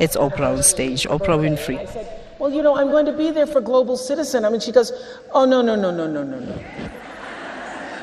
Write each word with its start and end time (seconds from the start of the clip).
It's 0.00 0.16
Oprah 0.16 0.56
on 0.56 0.62
stage, 0.62 1.06
Oprah 1.06 1.38
Winfrey. 1.38 1.78
Well, 2.38 2.52
you 2.52 2.62
know, 2.62 2.76
I'm 2.76 2.90
going 2.90 3.06
to 3.06 3.12
be 3.12 3.30
there 3.30 3.46
for 3.46 3.60
Global 3.60 3.96
Citizen. 3.96 4.44
I 4.44 4.50
mean, 4.50 4.60
she 4.60 4.72
goes, 4.72 4.92
Oh, 5.32 5.44
no, 5.44 5.62
no, 5.62 5.76
no, 5.76 5.90
no, 5.90 6.06
no, 6.06 6.24
no, 6.24 6.40
no. 6.40 6.90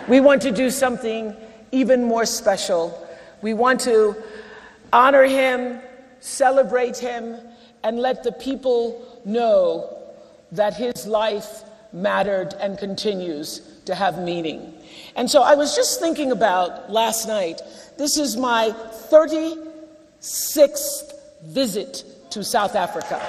We 0.08 0.20
want 0.20 0.42
to 0.44 0.52
do 0.52 0.70
something 0.70 1.36
even 1.72 2.04
more 2.04 2.26
special. 2.26 3.08
We 3.42 3.54
want 3.54 3.80
to 3.82 4.16
honor 4.92 5.24
him, 5.24 5.80
celebrate 6.20 6.98
him, 6.98 7.38
and 7.84 8.00
let 8.00 8.24
the 8.24 8.32
people 8.32 9.22
know 9.26 9.98
that 10.52 10.76
his 10.76 11.06
life 11.06 11.64
mattered 11.94 12.54
and 12.60 12.78
continues 12.78 13.62
to 13.86 13.96
have 13.96 14.20
meaning. 14.20 14.74
And 15.16 15.30
so 15.30 15.44
I 15.44 15.56
was 15.56 15.76
just 15.76 16.00
thinking 16.00 16.32
about 16.32 16.92
last 16.92 17.28
night. 17.28 17.62
This 17.98 18.18
is 18.18 18.38
my 18.38 18.74
36th 19.12 21.14
visit 21.44 22.04
to 22.32 22.44
South 22.44 22.76
Africa. 22.76 23.20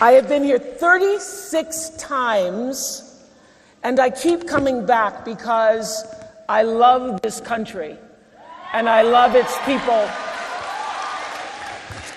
I 0.00 0.12
have 0.12 0.28
been 0.28 0.42
here 0.44 0.58
36 0.58 1.90
times, 1.98 3.24
and 3.82 4.00
I 4.00 4.10
keep 4.10 4.46
coming 4.46 4.84
back 4.84 5.24
because 5.24 6.04
I 6.48 6.62
love 6.62 7.22
this 7.22 7.40
country 7.40 7.96
and 8.74 8.88
I 8.88 9.02
love 9.02 9.34
its 9.36 9.56
people. 9.64 10.08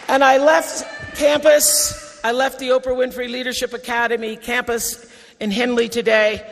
And 0.10 0.24
I 0.24 0.38
left 0.38 0.84
campus, 1.16 2.20
I 2.24 2.32
left 2.32 2.60
the 2.60 2.70
Oprah 2.70 2.96
Winfrey 2.98 3.30
Leadership 3.30 3.74
Academy 3.74 4.36
campus 4.36 5.06
in 5.40 5.52
Henley 5.52 5.88
today. 5.88 6.50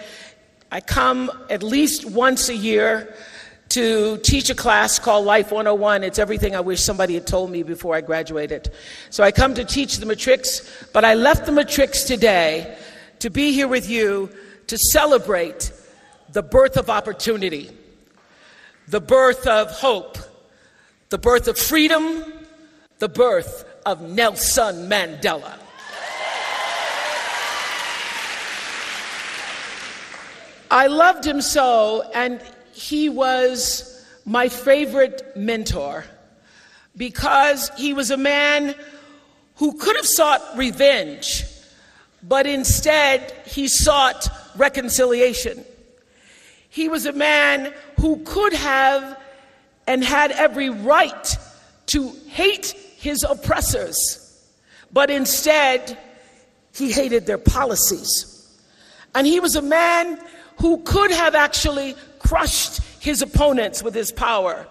I 0.72 0.80
come 0.80 1.32
at 1.50 1.64
least 1.64 2.06
once 2.06 2.50
a 2.50 2.56
year 2.56 3.16
to 3.70 4.18
teach 4.20 4.50
a 4.50 4.56
class 4.56 5.00
called 5.00 5.26
Life 5.26 5.52
101. 5.52 6.04
It's 6.04 6.20
everything 6.20 6.56
I 6.56 6.60
wish 6.60 6.82
somebody 6.82 7.16
had 7.16 7.28
told 7.28 7.52
me 7.52 7.64
before 7.64 7.96
I 7.96 8.02
graduated. 8.02 8.72
So 9.10 9.24
I 9.24 9.32
come 9.32 9.54
to 9.56 9.66
teach 9.66 9.98
the 9.98 10.06
matrix, 10.06 10.88
but 10.94 11.04
I 11.04 11.16
left 11.16 11.46
the 11.46 11.52
matrix 11.52 12.04
today 12.04 12.78
to 13.20 13.30
be 13.30 13.52
here 13.52 13.68
with 13.68 13.90
you 13.90 14.30
to 14.68 14.78
celebrate 14.78 15.72
the 16.30 16.44
birth 16.44 16.78
of 16.78 16.90
opportunity, 16.90 17.72
the 18.88 19.02
birth 19.02 19.48
of 19.48 19.72
hope, 19.72 20.18
the 21.10 21.18
birth 21.18 21.48
of 21.48 21.58
freedom, 21.58 22.24
the 23.00 23.10
birth 23.10 23.66
of 23.86 24.02
Nelson 24.02 24.90
Mandela. 24.90 25.60
I 30.72 30.88
loved 30.88 31.26
him 31.26 31.42
so, 31.42 32.10
and 32.14 32.42
he 32.76 33.08
was 33.08 34.06
my 34.26 34.50
favorite 34.50 35.36
mentor 35.36 36.04
because 36.98 37.72
he 37.78 37.94
was 37.94 38.12
a 38.12 38.18
man 38.18 38.76
who 39.56 39.78
could 39.78 39.96
have 39.96 40.06
sought 40.06 40.42
revenge, 40.58 41.46
but 42.22 42.46
instead 42.46 43.32
he 43.46 43.68
sought 43.70 44.28
reconciliation. 44.58 45.64
He 46.70 46.90
was 46.90 47.06
a 47.06 47.14
man 47.14 47.74
who 48.02 48.18
could 48.26 48.54
have 48.54 49.18
and 49.88 50.04
had 50.04 50.32
every 50.32 50.70
right 50.70 51.38
to 51.88 52.10
hate 52.28 52.76
his 52.98 53.24
oppressors, 53.24 54.44
but 54.92 55.10
instead 55.10 55.98
he 56.74 56.92
hated 56.92 57.26
their 57.26 57.38
policies. 57.38 58.32
And 59.14 59.26
he 59.26 59.40
was 59.40 59.56
a 59.56 59.62
man 59.62 60.20
who 60.60 60.80
could 60.84 61.12
have 61.12 61.36
actually 61.36 61.96
crushed 62.28 62.82
his 63.00 63.22
opponents 63.22 63.84
with 63.84 63.94
his 63.94 64.12
power. 64.12 64.68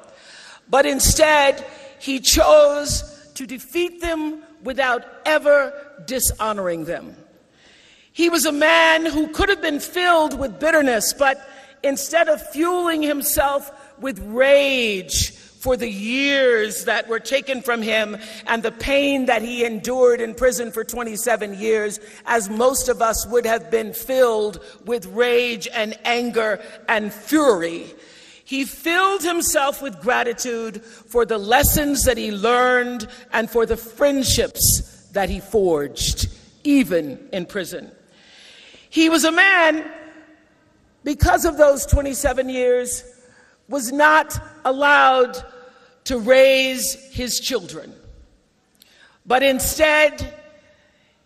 But 0.69 0.87
instead, 0.87 1.65
he 1.99 2.21
chose 2.21 3.31
to 3.35 3.47
defeat 3.47 4.01
them 4.01 4.43
without 4.63 5.05
ever 5.25 5.73
dishonoring 6.07 6.85
them. 6.85 7.17
He 8.13 8.29
was 8.29 8.47
a 8.47 8.53
man 8.53 9.07
who 9.07 9.29
could 9.29 9.49
have 9.49 9.61
been 9.61 9.81
filled 9.81 10.39
with 10.39 10.61
bitterness, 10.61 11.13
but 11.13 11.49
instead 11.83 12.29
of 12.29 12.41
fueling 12.51 13.03
himself 13.03 13.71
with 14.01 14.19
rage 14.21 15.33
for 15.65 15.79
the 15.79 15.91
years 15.91 16.85
that 16.85 17.09
were 17.09 17.19
taken 17.19 17.63
from 17.63 17.81
him 17.81 18.19
and 18.47 18.63
the 18.63 18.71
pain 18.71 19.25
that 19.25 19.41
he 19.41 19.65
endured 19.65 20.21
in 20.21 20.35
prison 20.35 20.71
for 20.71 20.85
27 20.85 21.59
years, 21.59 21.99
as 22.27 22.51
most 22.51 22.91
of 22.91 23.01
us 23.01 23.27
would 23.29 23.47
have 23.47 23.71
been 23.71 23.95
filled 23.95 24.63
with 24.85 25.07
rage 25.07 25.67
and 25.73 25.99
anger 26.05 26.61
and 26.87 27.11
fury. 27.15 27.87
He 28.45 28.67
filled 28.67 29.23
himself 29.23 29.81
with 29.81 29.99
gratitude 30.03 30.85
for 30.85 31.25
the 31.25 31.39
lessons 31.39 32.05
that 32.05 32.19
he 32.19 32.31
learned 32.31 33.09
and 33.33 33.49
for 33.49 33.65
the 33.65 33.79
friendships 33.79 35.09
that 35.13 35.31
he 35.31 35.41
forged, 35.41 36.29
even 36.65 37.27
in 37.33 37.47
prison. 37.47 37.91
He 38.91 39.09
was 39.09 39.25
a 39.25 39.33
man, 39.33 39.91
because 41.05 41.47
of 41.47 41.57
those 41.57 41.87
27 41.87 42.51
years, 42.51 43.03
was 43.67 43.91
not 43.93 44.39
allowed 44.67 45.43
to 46.05 46.19
raise 46.19 46.95
his 47.13 47.41
children, 47.41 47.95
but 49.27 49.43
instead, 49.43 50.35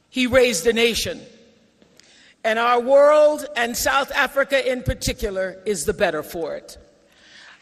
he 0.08 0.26
raised 0.26 0.66
a 0.66 0.72
nation. 0.72 1.20
And 2.44 2.58
our 2.58 2.80
world, 2.80 3.46
and 3.56 3.76
South 3.76 4.12
Africa 4.12 4.70
in 4.70 4.82
particular, 4.82 5.60
is 5.66 5.84
the 5.84 5.92
better 5.92 6.22
for 6.22 6.54
it. 6.54 6.78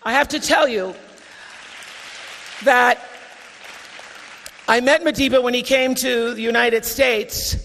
I 0.03 0.12
have 0.12 0.28
to 0.28 0.41
tell 0.41 0.69
you 0.69 0.94
that 2.65 3.04
I 4.69 4.81
met 4.81 5.03
Madiba 5.03 5.43
when 5.43 5.54
he 5.54 5.62
came 5.62 5.94
to 5.97 6.34
the 6.34 6.43
United 6.43 6.84
States, 6.84 7.56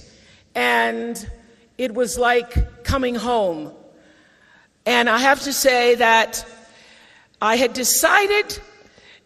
and 0.55 1.29
it 1.77 1.93
was 1.93 2.17
like 2.17 2.83
coming 2.83 3.15
home. 3.15 3.73
And 4.85 5.09
I 5.09 5.17
have 5.19 5.41
to 5.41 5.53
say 5.53 5.95
that 5.95 6.45
I 7.41 7.57
had 7.57 7.73
decided 7.73 8.59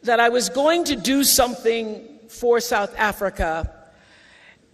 that 0.05 0.19
I 0.19 0.29
was 0.29 0.49
going 0.49 0.83
to 0.85 0.95
do 0.95 1.23
something 1.23 2.07
for 2.29 2.59
South 2.59 2.93
Africa. 2.97 3.71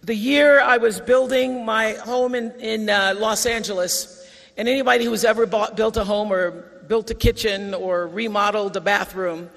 The 0.02 0.14
year 0.14 0.60
I 0.60 0.76
was 0.76 1.00
building 1.00 1.64
my 1.64 1.92
home 1.92 2.34
in, 2.34 2.50
in 2.60 2.90
uh, 2.90 3.14
Los 3.16 3.46
Angeles, 3.46 4.28
and 4.58 4.68
anybody 4.68 5.06
who's 5.06 5.24
ever 5.24 5.46
bought, 5.46 5.74
built 5.74 5.96
a 5.96 6.04
home 6.04 6.30
or 6.32 6.50
built 6.86 7.10
a 7.10 7.14
kitchen 7.14 7.72
or 7.72 8.08
remodeled 8.08 8.76
a 8.76 8.80
bathroom, 8.80 9.48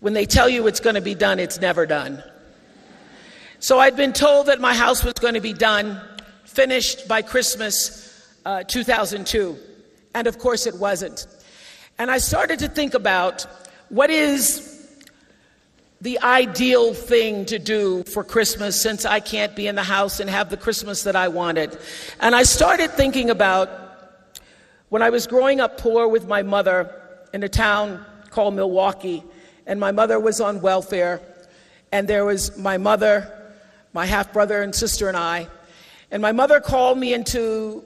when 0.00 0.14
they 0.14 0.26
tell 0.26 0.48
you 0.48 0.66
it's 0.66 0.80
going 0.80 0.96
to 0.96 1.00
be 1.00 1.14
done, 1.14 1.38
it's 1.38 1.60
never 1.60 1.86
done. 1.86 2.22
So 3.60 3.78
I'd 3.78 3.96
been 3.96 4.12
told 4.12 4.46
that 4.46 4.60
my 4.60 4.74
house 4.74 5.04
was 5.04 5.14
going 5.14 5.34
to 5.34 5.40
be 5.40 5.52
done, 5.52 6.00
finished 6.44 7.06
by 7.06 7.22
Christmas 7.22 8.34
uh, 8.44 8.64
2002. 8.64 9.56
And 10.12 10.26
of 10.26 10.38
course, 10.38 10.66
it 10.66 10.74
wasn't. 10.74 11.26
And 11.98 12.10
I 12.10 12.18
started 12.18 12.58
to 12.58 12.68
think 12.68 12.94
about 12.94 13.46
what 13.90 14.10
is 14.10 14.73
the 16.00 16.20
ideal 16.20 16.92
thing 16.92 17.46
to 17.46 17.58
do 17.58 18.02
for 18.04 18.22
Christmas 18.24 18.80
since 18.80 19.04
I 19.04 19.20
can't 19.20 19.56
be 19.56 19.66
in 19.66 19.74
the 19.74 19.82
house 19.82 20.20
and 20.20 20.28
have 20.28 20.50
the 20.50 20.56
Christmas 20.56 21.04
that 21.04 21.16
I 21.16 21.28
wanted. 21.28 21.78
And 22.20 22.34
I 22.34 22.42
started 22.42 22.90
thinking 22.90 23.30
about 23.30 23.70
when 24.88 25.02
I 25.02 25.10
was 25.10 25.26
growing 25.26 25.60
up 25.60 25.78
poor 25.78 26.06
with 26.08 26.26
my 26.26 26.42
mother 26.42 26.94
in 27.32 27.42
a 27.42 27.48
town 27.48 28.04
called 28.30 28.54
Milwaukee, 28.54 29.22
and 29.66 29.80
my 29.80 29.92
mother 29.92 30.20
was 30.20 30.40
on 30.40 30.60
welfare, 30.60 31.20
and 31.90 32.06
there 32.06 32.24
was 32.24 32.56
my 32.58 32.76
mother, 32.76 33.52
my 33.92 34.06
half 34.06 34.32
brother 34.32 34.62
and 34.62 34.74
sister, 34.74 35.08
and 35.08 35.16
I. 35.16 35.48
And 36.10 36.20
my 36.20 36.32
mother 36.32 36.60
called 36.60 36.98
me 36.98 37.14
into 37.14 37.82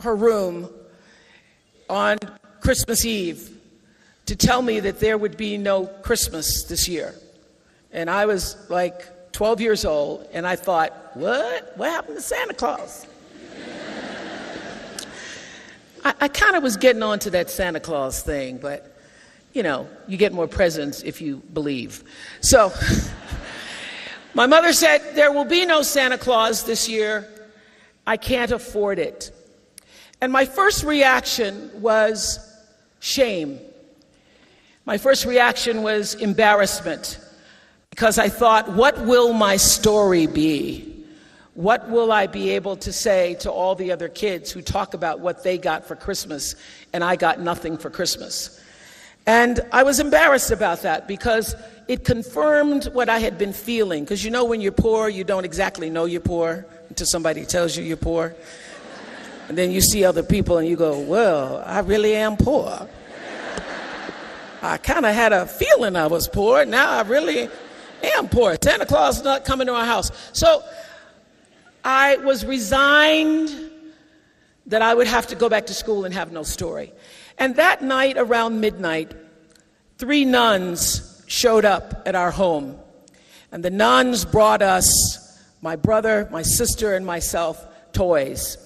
her 0.00 0.16
room 0.16 0.68
on 1.88 2.18
Christmas 2.60 3.04
Eve 3.04 3.50
to 4.26 4.36
tell 4.36 4.62
me 4.62 4.80
that 4.80 5.00
there 5.00 5.18
would 5.18 5.36
be 5.36 5.56
no 5.56 5.86
Christmas 5.86 6.64
this 6.64 6.88
year. 6.88 7.14
And 7.92 8.08
I 8.08 8.26
was 8.26 8.56
like 8.70 9.32
12 9.32 9.60
years 9.60 9.84
old, 9.84 10.28
and 10.32 10.46
I 10.46 10.56
thought, 10.56 10.92
what? 11.14 11.76
What 11.76 11.90
happened 11.90 12.16
to 12.16 12.22
Santa 12.22 12.54
Claus? 12.54 13.06
I, 16.04 16.14
I 16.20 16.28
kind 16.28 16.56
of 16.56 16.62
was 16.62 16.76
getting 16.76 17.02
on 17.02 17.18
to 17.20 17.30
that 17.30 17.50
Santa 17.50 17.80
Claus 17.80 18.22
thing, 18.22 18.58
but 18.58 18.96
you 19.52 19.64
know, 19.64 19.88
you 20.06 20.16
get 20.16 20.32
more 20.32 20.46
presents 20.46 21.02
if 21.02 21.20
you 21.20 21.38
believe. 21.52 22.04
So, 22.40 22.72
my 24.34 24.46
mother 24.46 24.72
said, 24.72 25.14
There 25.14 25.32
will 25.32 25.44
be 25.44 25.66
no 25.66 25.82
Santa 25.82 26.18
Claus 26.18 26.64
this 26.64 26.88
year. 26.88 27.28
I 28.06 28.16
can't 28.16 28.52
afford 28.52 28.98
it. 28.98 29.32
And 30.20 30.32
my 30.32 30.44
first 30.44 30.84
reaction 30.84 31.70
was 31.80 32.38
shame. 33.00 33.58
My 34.84 34.98
first 34.98 35.24
reaction 35.24 35.82
was 35.82 36.14
embarrassment 36.14 37.18
because 37.90 38.18
I 38.18 38.28
thought, 38.28 38.70
what 38.72 38.98
will 39.04 39.32
my 39.32 39.56
story 39.56 40.26
be? 40.26 40.86
What 41.54 41.90
will 41.90 42.12
I 42.12 42.26
be 42.26 42.50
able 42.50 42.76
to 42.76 42.92
say 42.92 43.34
to 43.40 43.50
all 43.50 43.74
the 43.74 43.92
other 43.92 44.08
kids 44.08 44.50
who 44.50 44.62
talk 44.62 44.94
about 44.94 45.20
what 45.20 45.42
they 45.42 45.58
got 45.58 45.84
for 45.84 45.96
Christmas 45.96 46.54
and 46.92 47.04
I 47.04 47.16
got 47.16 47.40
nothing 47.40 47.76
for 47.76 47.90
Christmas? 47.90 48.58
And 49.26 49.60
I 49.72 49.82
was 49.82 50.00
embarrassed 50.00 50.50
about 50.50 50.82
that 50.82 51.06
because 51.06 51.54
it 51.88 52.04
confirmed 52.04 52.86
what 52.92 53.08
I 53.08 53.18
had 53.18 53.36
been 53.36 53.52
feeling. 53.52 54.04
Because 54.04 54.24
you 54.24 54.30
know, 54.30 54.44
when 54.44 54.60
you're 54.60 54.72
poor, 54.72 55.08
you 55.08 55.24
don't 55.24 55.44
exactly 55.44 55.90
know 55.90 56.04
you're 56.04 56.20
poor 56.20 56.64
until 56.88 57.06
somebody 57.06 57.44
tells 57.44 57.76
you 57.76 57.84
you're 57.84 57.96
poor. 57.96 58.34
And 59.48 59.58
then 59.58 59.72
you 59.72 59.80
see 59.80 60.04
other 60.04 60.22
people 60.22 60.58
and 60.58 60.68
you 60.68 60.76
go, 60.76 60.98
Well, 61.00 61.62
I 61.66 61.80
really 61.80 62.14
am 62.14 62.36
poor. 62.36 62.88
I 64.62 64.76
kind 64.78 65.04
of 65.04 65.14
had 65.14 65.32
a 65.32 65.46
feeling 65.46 65.96
I 65.96 66.06
was 66.06 66.28
poor. 66.28 66.64
Now 66.64 66.90
I 66.90 67.02
really 67.02 67.48
am 68.02 68.28
poor. 68.28 68.56
Santa 68.62 68.86
Claus 68.86 69.18
is 69.18 69.24
not 69.24 69.44
coming 69.44 69.66
to 69.66 69.74
our 69.74 69.84
house. 69.84 70.10
So 70.32 70.62
I 71.84 72.16
was 72.18 72.44
resigned 72.44 73.50
that 74.66 74.82
I 74.82 74.94
would 74.94 75.06
have 75.06 75.26
to 75.28 75.34
go 75.34 75.48
back 75.48 75.66
to 75.66 75.74
school 75.74 76.04
and 76.04 76.14
have 76.14 76.32
no 76.32 76.42
story. 76.42 76.92
And 77.38 77.56
that 77.56 77.82
night 77.82 78.16
around 78.18 78.60
midnight, 78.60 79.12
three 79.98 80.24
nuns 80.24 81.22
showed 81.26 81.64
up 81.64 82.02
at 82.06 82.14
our 82.14 82.30
home. 82.30 82.78
And 83.52 83.64
the 83.64 83.70
nuns 83.70 84.24
brought 84.24 84.62
us, 84.62 85.38
my 85.62 85.76
brother, 85.76 86.28
my 86.30 86.42
sister, 86.42 86.94
and 86.94 87.04
myself, 87.04 87.66
toys. 87.92 88.56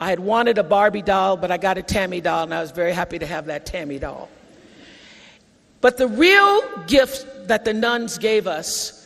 I 0.00 0.10
had 0.10 0.18
wanted 0.18 0.58
a 0.58 0.64
Barbie 0.64 1.02
doll, 1.02 1.36
but 1.36 1.50
I 1.50 1.58
got 1.58 1.78
a 1.78 1.82
Tammy 1.82 2.20
doll, 2.20 2.44
and 2.44 2.54
I 2.54 2.60
was 2.60 2.72
very 2.72 2.92
happy 2.92 3.18
to 3.20 3.26
have 3.26 3.46
that 3.46 3.66
Tammy 3.66 3.98
doll. 3.98 4.28
But 5.82 5.98
the 5.98 6.06
real 6.06 6.62
gift 6.86 7.48
that 7.48 7.66
the 7.66 7.74
nuns 7.74 8.16
gave 8.16 8.46
us 8.46 8.98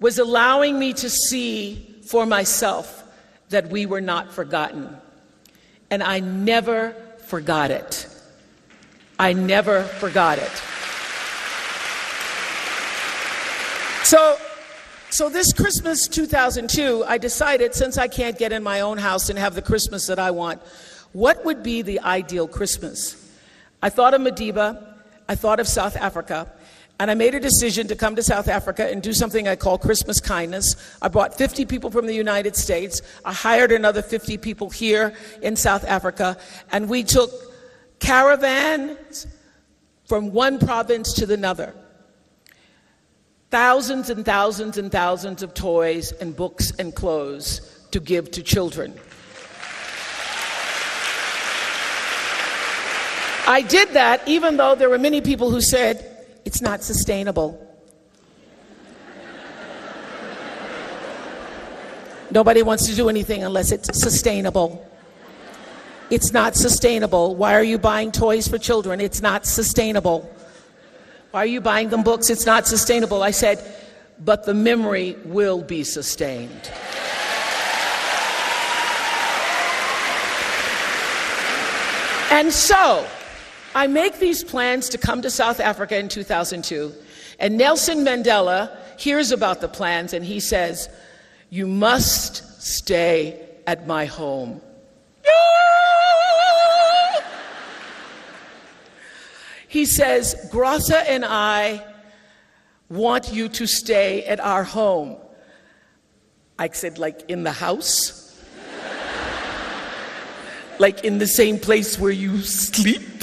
was 0.00 0.18
allowing 0.18 0.78
me 0.78 0.92
to 0.94 1.10
see 1.10 1.96
for 2.06 2.24
myself 2.24 3.02
that 3.50 3.68
we 3.68 3.84
were 3.84 4.00
not 4.00 4.32
forgotten. 4.32 4.96
And 5.90 6.02
I 6.02 6.20
never 6.20 6.92
forgot 7.26 7.70
it. 7.70 8.06
I 9.18 9.32
never 9.32 9.82
forgot 9.82 10.38
it. 10.38 10.50
So, 14.04 14.36
so 15.10 15.28
this 15.28 15.52
Christmas 15.52 16.06
2002, 16.06 17.04
I 17.04 17.18
decided 17.18 17.74
since 17.74 17.98
I 17.98 18.06
can't 18.06 18.38
get 18.38 18.52
in 18.52 18.62
my 18.62 18.80
own 18.80 18.98
house 18.98 19.28
and 19.28 19.38
have 19.40 19.56
the 19.56 19.62
Christmas 19.62 20.06
that 20.06 20.20
I 20.20 20.30
want, 20.30 20.62
what 21.12 21.44
would 21.44 21.64
be 21.64 21.82
the 21.82 21.98
ideal 22.00 22.46
Christmas? 22.46 23.20
I 23.82 23.88
thought 23.88 24.14
of 24.14 24.20
Madiba, 24.20 24.93
I 25.28 25.34
thought 25.34 25.60
of 25.60 25.66
South 25.66 25.96
Africa, 25.96 26.52
and 27.00 27.10
I 27.10 27.14
made 27.14 27.34
a 27.34 27.40
decision 27.40 27.88
to 27.88 27.96
come 27.96 28.14
to 28.16 28.22
South 28.22 28.46
Africa 28.46 28.90
and 28.90 29.02
do 29.02 29.12
something 29.12 29.48
I 29.48 29.56
call 29.56 29.78
Christmas 29.78 30.20
kindness. 30.20 30.76
I 31.02 31.08
brought 31.08 31.36
50 31.36 31.64
people 31.66 31.90
from 31.90 32.06
the 32.06 32.14
United 32.14 32.56
States. 32.56 33.02
I 33.24 33.32
hired 33.32 33.72
another 33.72 34.02
50 34.02 34.38
people 34.38 34.70
here 34.70 35.14
in 35.42 35.56
South 35.56 35.84
Africa, 35.84 36.36
and 36.70 36.88
we 36.88 37.02
took 37.02 37.30
caravans 37.98 39.26
from 40.06 40.32
one 40.32 40.58
province 40.58 41.14
to 41.14 41.32
another. 41.32 41.74
Thousands 43.50 44.10
and 44.10 44.24
thousands 44.24 44.78
and 44.78 44.90
thousands 44.92 45.42
of 45.42 45.54
toys 45.54 46.12
and 46.12 46.36
books 46.36 46.72
and 46.78 46.94
clothes 46.94 47.86
to 47.92 48.00
give 48.00 48.30
to 48.32 48.42
children. 48.42 48.94
I 53.46 53.60
did 53.62 53.90
that 53.90 54.26
even 54.26 54.56
though 54.56 54.74
there 54.74 54.88
were 54.88 54.98
many 54.98 55.20
people 55.20 55.50
who 55.50 55.60
said, 55.60 56.10
it's 56.44 56.62
not 56.62 56.82
sustainable. 56.82 57.60
Nobody 62.30 62.62
wants 62.62 62.86
to 62.88 62.94
do 62.96 63.08
anything 63.08 63.44
unless 63.44 63.70
it's 63.70 63.96
sustainable. 63.98 64.90
It's 66.10 66.32
not 66.32 66.56
sustainable. 66.56 67.36
Why 67.36 67.54
are 67.54 67.62
you 67.62 67.78
buying 67.78 68.12
toys 68.12 68.48
for 68.48 68.58
children? 68.58 69.00
It's 69.00 69.20
not 69.20 69.46
sustainable. 69.46 70.28
Why 71.30 71.42
are 71.42 71.46
you 71.46 71.60
buying 71.60 71.90
them 71.90 72.02
books? 72.02 72.30
It's 72.30 72.46
not 72.46 72.66
sustainable. 72.66 73.22
I 73.22 73.30
said, 73.30 73.62
but 74.18 74.44
the 74.44 74.54
memory 74.54 75.16
will 75.24 75.62
be 75.62 75.84
sustained. 75.84 76.70
And 82.30 82.52
so, 82.52 83.06
I 83.74 83.88
make 83.88 84.20
these 84.20 84.44
plans 84.44 84.88
to 84.90 84.98
come 84.98 85.22
to 85.22 85.30
South 85.30 85.58
Africa 85.58 85.98
in 85.98 86.08
2002, 86.08 86.92
and 87.40 87.58
Nelson 87.58 88.04
Mandela 88.04 88.70
hears 88.98 89.32
about 89.32 89.60
the 89.60 89.68
plans 89.68 90.12
and 90.12 90.24
he 90.24 90.38
says, 90.38 90.88
You 91.50 91.66
must 91.66 92.62
stay 92.62 93.48
at 93.66 93.86
my 93.86 94.04
home. 94.06 94.60
He 99.66 99.86
says, 99.86 100.36
Graça 100.52 101.04
and 101.08 101.24
I 101.24 101.84
want 102.88 103.32
you 103.32 103.48
to 103.48 103.66
stay 103.66 104.24
at 104.24 104.38
our 104.38 104.62
home. 104.62 105.16
I 106.56 106.68
said, 106.68 106.96
like 106.96 107.28
in 107.28 107.42
the 107.42 107.50
house? 107.50 108.40
like 110.78 111.04
in 111.04 111.18
the 111.18 111.26
same 111.26 111.58
place 111.58 111.98
where 111.98 112.12
you 112.12 112.40
sleep? 112.42 113.13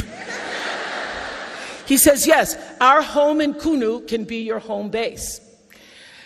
He 1.91 1.97
says, 1.97 2.25
Yes, 2.25 2.55
our 2.79 3.01
home 3.01 3.41
in 3.41 3.53
Qunu 3.53 4.07
can 4.07 4.23
be 4.23 4.37
your 4.43 4.59
home 4.59 4.87
base. 4.87 5.41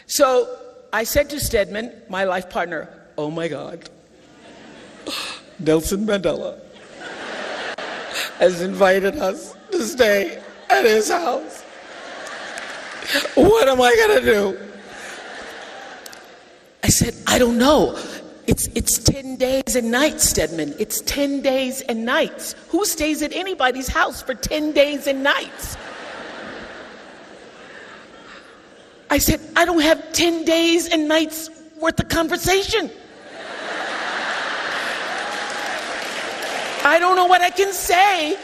So 0.06 0.60
I 0.94 1.04
said 1.06 1.28
to 1.32 1.40
Stedman, 1.40 2.04
my 2.08 2.24
life 2.24 2.52
partner, 2.52 2.88
Oh 3.18 3.32
my 3.32 3.48
God, 3.48 3.90
Nelson 5.60 6.06
Mandela 6.06 6.60
has 8.38 8.62
invited 8.62 9.16
us 9.16 9.56
to 9.72 9.82
stay 9.82 10.40
at 10.70 10.86
his 10.86 11.10
house. 11.10 11.64
What 13.34 13.68
am 13.68 13.82
I 13.82 13.96
going 13.96 14.20
to 14.20 14.32
do? 14.34 14.60
I 16.84 16.90
said, 16.90 17.16
I 17.26 17.40
don't 17.40 17.58
know. 17.58 17.98
It's, 18.48 18.68
it's 18.76 19.00
10 19.00 19.38
days 19.38 19.76
and 19.76 19.90
nights, 19.90 20.30
Stedman. 20.30 20.76
It's 20.78 21.02
10 21.02 21.42
days 21.42 21.82
and 21.82 22.06
nights. 22.06 22.54
Who 22.70 22.86
stays 22.86 23.22
at 23.22 23.34
anybody's 23.34 23.88
house 23.88 24.22
for 24.22 24.36
10 24.36 24.72
days 24.72 25.08
and 25.08 25.24
nights? 25.24 25.78
I 29.10 29.18
said, 29.18 29.40
I 29.56 29.66
don't 29.66 29.82
have 29.82 30.14
10 30.14 30.46
days 30.46 30.90
and 30.90 31.08
nights 31.08 31.50
worth 31.80 32.00
of 32.00 32.10
conversation. 32.10 32.92
I 36.84 37.00
don't 37.00 37.16
know 37.16 37.26
what 37.26 37.42
I 37.42 37.50
can 37.50 37.74
say. 37.74 38.38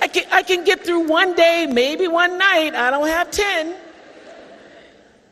I 0.00 0.08
can, 0.08 0.24
I 0.32 0.42
can 0.42 0.64
get 0.64 0.84
through 0.84 1.06
one 1.06 1.34
day, 1.34 1.66
maybe 1.70 2.08
one 2.08 2.38
night. 2.38 2.74
I 2.74 2.90
don't 2.90 3.08
have 3.08 3.30
10. 3.30 3.74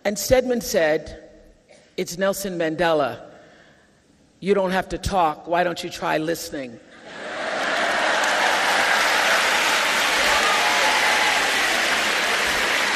And 0.04 0.18
Stedman 0.18 0.60
said, 0.60 1.25
it's 1.96 2.18
Nelson 2.18 2.58
Mandela. 2.58 3.20
You 4.40 4.54
don't 4.54 4.72
have 4.72 4.90
to 4.90 4.98
talk. 4.98 5.46
Why 5.46 5.64
don't 5.64 5.82
you 5.82 5.90
try 5.90 6.18
listening? 6.18 6.78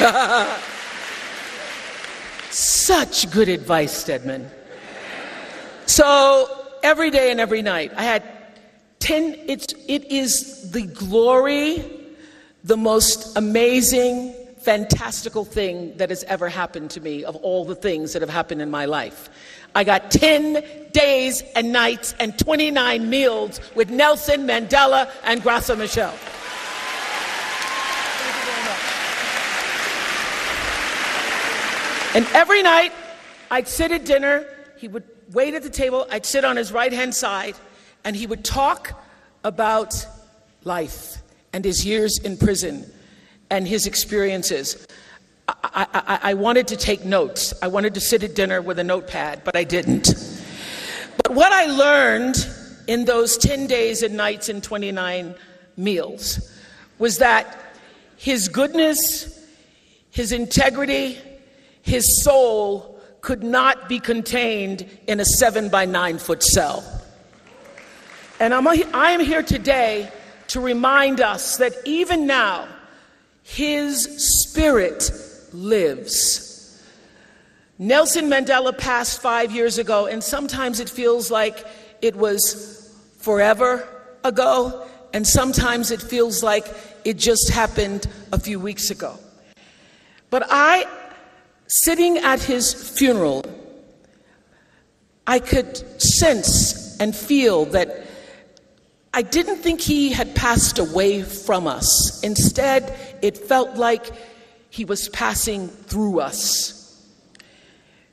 Such 2.51 3.31
good 3.31 3.49
advice, 3.49 3.93
Stedman. 3.93 4.51
So 5.87 6.49
every 6.83 7.11
day 7.11 7.31
and 7.31 7.41
every 7.41 7.63
night, 7.63 7.93
I 7.97 8.05
had 8.05 8.23
10, 9.01 9.35
it's, 9.47 9.75
it 9.89 10.05
is 10.11 10.71
the 10.71 10.83
glory, 10.83 11.85
the 12.65 12.77
most 12.77 13.37
amazing, 13.37 14.35
fantastical 14.63 15.45
thing 15.45 15.97
that 15.97 16.11
has 16.11 16.23
ever 16.25 16.49
happened 16.49 16.91
to 16.91 17.01
me 17.01 17.25
of 17.25 17.35
all 17.37 17.65
the 17.65 17.75
things 17.75 18.13
that 18.13 18.23
have 18.23 18.31
happened 18.31 18.61
in 18.61 18.71
my 18.71 18.85
life. 18.85 19.31
I 19.75 19.85
got 19.85 20.11
10 20.11 20.91
days 20.93 21.43
and 21.57 21.73
nights 21.73 22.15
and 22.21 22.39
29 22.39 23.09
meals 23.09 23.61
with 23.75 23.91
Nelson 23.91 24.47
Mandela 24.47 25.11
and 25.25 25.43
Graça 25.43 25.77
Machel. 25.77 26.13
And 32.15 32.27
every 32.35 32.63
night 32.63 32.93
I'd 33.51 33.69
sit 33.69 33.93
at 33.93 34.05
dinner, 34.05 34.47
he 34.77 34.89
would 34.89 35.05
wait 35.33 35.55
at 35.55 35.63
the 35.63 35.71
table, 35.71 36.07
I'd 36.11 36.27
sit 36.27 36.45
on 36.45 36.57
his 36.57 36.73
right 36.73 36.93
hand 36.93 37.15
side, 37.15 37.55
and 38.05 38.17
he 38.17 38.27
would 38.27 38.45
talk 38.45 39.01
about 39.45 40.07
life 40.65 41.19
and 41.53 41.65
his 41.65 41.87
years 41.87 42.19
in 42.19 42.37
prison 42.37 42.91
and 43.51 43.67
his 43.67 43.87
experiences. 43.87 44.87
I, 45.49 45.87
I, 45.93 46.19
I, 46.31 46.35
wanted 46.35 46.69
to 46.69 46.77
take 46.77 47.05
notes. 47.05 47.53
I 47.61 47.67
wanted 47.67 47.95
to 47.95 48.01
sit 48.01 48.23
at 48.23 48.35
dinner 48.35 48.63
with 48.63 48.79
a 48.79 48.85
notepad, 48.85 49.43
but 49.45 49.57
I 49.57 49.65
didn't. 49.65 50.15
But 51.17 51.35
what 51.35 51.53
I 51.53 51.67
learned 51.67 52.37
in 52.87 53.05
those 53.05 53.37
10 53.37 53.67
days 53.67 54.03
and 54.03 54.17
nights 54.17 54.49
and 54.49 54.63
29 54.63 55.35
meals 55.77 56.53
was 56.99 57.19
that 57.19 57.59
his 58.17 58.49
goodness, 58.49 59.45
his 60.11 60.31
integrity, 60.31 61.19
his 61.83 62.23
soul 62.23 63.01
could 63.21 63.43
not 63.43 63.89
be 63.89 63.99
contained 63.99 64.89
in 65.07 65.21
a 65.21 65.25
seven 65.25 65.69
by 65.69 65.85
nine 65.85 66.19
foot 66.19 66.43
cell. 66.43 66.85
And 68.39 68.55
I'm, 68.55 68.67
I 68.67 69.11
am 69.11 69.21
here 69.21 69.43
today 69.43 70.11
to 70.49 70.61
remind 70.61 71.21
us 71.21 71.59
that 71.59 71.75
even 71.85 72.27
now, 72.27 72.67
his 73.43 74.05
spirit 74.45 75.11
lives. 75.53 76.83
Nelson 77.79 78.27
Mandela 78.29 78.77
passed 78.77 79.23
five 79.23 79.53
years 79.53 79.79
ago, 79.79 80.07
and 80.07 80.23
sometimes 80.23 80.81
it 80.81 80.89
feels 80.89 81.31
like 81.31 81.67
it 82.03 82.15
was 82.15 82.95
forever 83.19 83.89
ago, 84.23 84.87
and 85.13 85.27
sometimes 85.27 85.91
it 85.91 86.03
feels 86.03 86.43
like 86.43 86.67
it 87.05 87.15
just 87.15 87.51
happened 87.51 88.07
a 88.33 88.39
few 88.39 88.61
weeks 88.61 88.91
ago. 88.91 89.19
But 90.29 90.47
I, 90.51 90.87
sitting 91.67 92.19
at 92.19 92.41
his 92.41 92.73
funeral, 92.73 93.45
I 95.27 95.39
could 95.39 95.77
sense 96.01 96.99
and 96.99 97.17
feel 97.17 97.65
that 97.67 98.07
I 99.13 99.23
didn't 99.23 99.57
think 99.57 99.81
he 99.81 100.11
had 100.11 100.35
passed 100.35 100.79
away 100.79 101.23
from 101.23 101.67
us. 101.67 102.23
Instead, 102.23 102.97
it 103.23 103.37
felt 103.37 103.77
like 103.77 104.11
he 104.71 104.85
was 104.85 105.09
passing 105.09 105.69
through 105.69 106.21
us. 106.21 106.77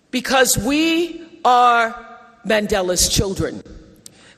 Because 0.09 0.57
we 0.57 1.21
are 1.45 1.93
Mandela's 2.45 3.09
children, 3.09 3.61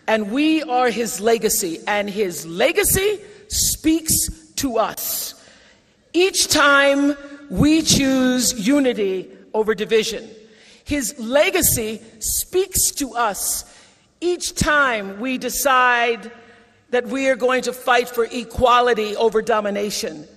and 0.06 0.32
we 0.32 0.62
are 0.64 0.90
his 0.90 1.22
legacy, 1.22 1.80
and 1.88 2.10
his 2.10 2.46
legacy 2.46 3.22
speaks 3.48 4.52
to 4.56 4.78
us. 4.78 5.36
Each 6.12 6.48
time 6.48 7.16
we 7.50 7.84
choose 7.84 8.68
unity 8.68 9.30
over 9.54 9.74
division, 9.74 10.30
his 10.84 11.18
legacy 11.20 12.02
speaks 12.20 12.92
to 12.92 13.14
us 13.14 13.64
each 14.22 14.54
time 14.56 15.20
we 15.20 15.38
decide 15.38 16.32
that 16.92 17.08
we 17.08 17.28
are 17.30 17.36
going 17.36 17.64
to 17.64 17.74
fight 17.74 18.10
for 18.10 18.26
equality 18.26 19.16
over 19.16 19.42
domination 19.42 20.28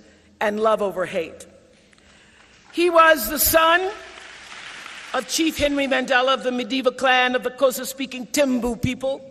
and 0.41 0.61
love 0.61 0.83
over 0.83 1.07
hate. 1.07 1.47
He 2.73 2.91
was 2.91 3.29
the 3.29 3.39
son 3.39 3.91
of 5.15 5.29
Chief 5.29 5.57
Henry 5.59 5.87
Mandela 5.87 6.35
of 6.35 6.43
the 6.43 6.51
Madiba 6.51 6.97
clan 6.97 7.35
of 7.35 7.43
the 7.43 7.51
Xhosa 7.51 7.87
speaking 7.87 8.27
Thembu 8.27 8.81
people. 8.81 9.29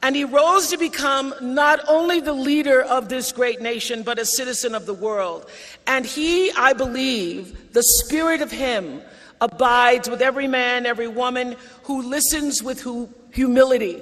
And 0.00 0.14
he 0.14 0.24
rose 0.24 0.68
to 0.68 0.78
become 0.78 1.34
not 1.40 1.80
only 1.88 2.20
the 2.20 2.32
leader 2.32 2.82
of 2.82 3.08
this 3.08 3.32
great 3.32 3.60
nation, 3.60 4.04
but 4.04 4.18
a 4.18 4.24
citizen 4.24 4.74
of 4.74 4.86
the 4.86 4.94
world. 4.94 5.48
And 5.88 6.06
he, 6.06 6.52
I 6.52 6.72
believe, 6.72 7.72
the 7.72 7.82
spirit 7.82 8.40
of 8.40 8.52
him 8.52 9.02
abides 9.40 10.08
with 10.08 10.22
every 10.22 10.46
man, 10.46 10.86
every 10.86 11.08
woman 11.08 11.56
who 11.84 12.02
listens 12.02 12.62
with 12.62 12.86
humility 13.32 14.00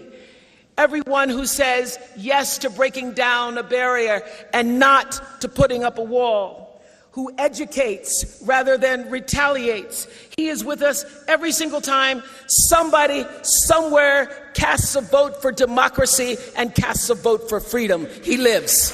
Everyone 0.78 1.30
who 1.30 1.46
says 1.46 1.98
yes 2.16 2.58
to 2.58 2.70
breaking 2.70 3.12
down 3.12 3.56
a 3.56 3.62
barrier 3.62 4.22
and 4.52 4.78
not 4.78 5.40
to 5.40 5.48
putting 5.48 5.84
up 5.84 5.96
a 5.96 6.02
wall, 6.02 6.82
who 7.12 7.32
educates 7.38 8.42
rather 8.44 8.76
than 8.76 9.08
retaliates. 9.10 10.06
He 10.36 10.48
is 10.48 10.62
with 10.62 10.82
us 10.82 11.06
every 11.26 11.50
single 11.50 11.80
time 11.80 12.22
somebody 12.46 13.24
somewhere 13.42 14.50
casts 14.52 14.94
a 14.96 15.00
vote 15.00 15.40
for 15.40 15.50
democracy 15.50 16.36
and 16.56 16.74
casts 16.74 17.08
a 17.08 17.14
vote 17.14 17.48
for 17.48 17.58
freedom. 17.58 18.06
He 18.22 18.36
lives. 18.36 18.92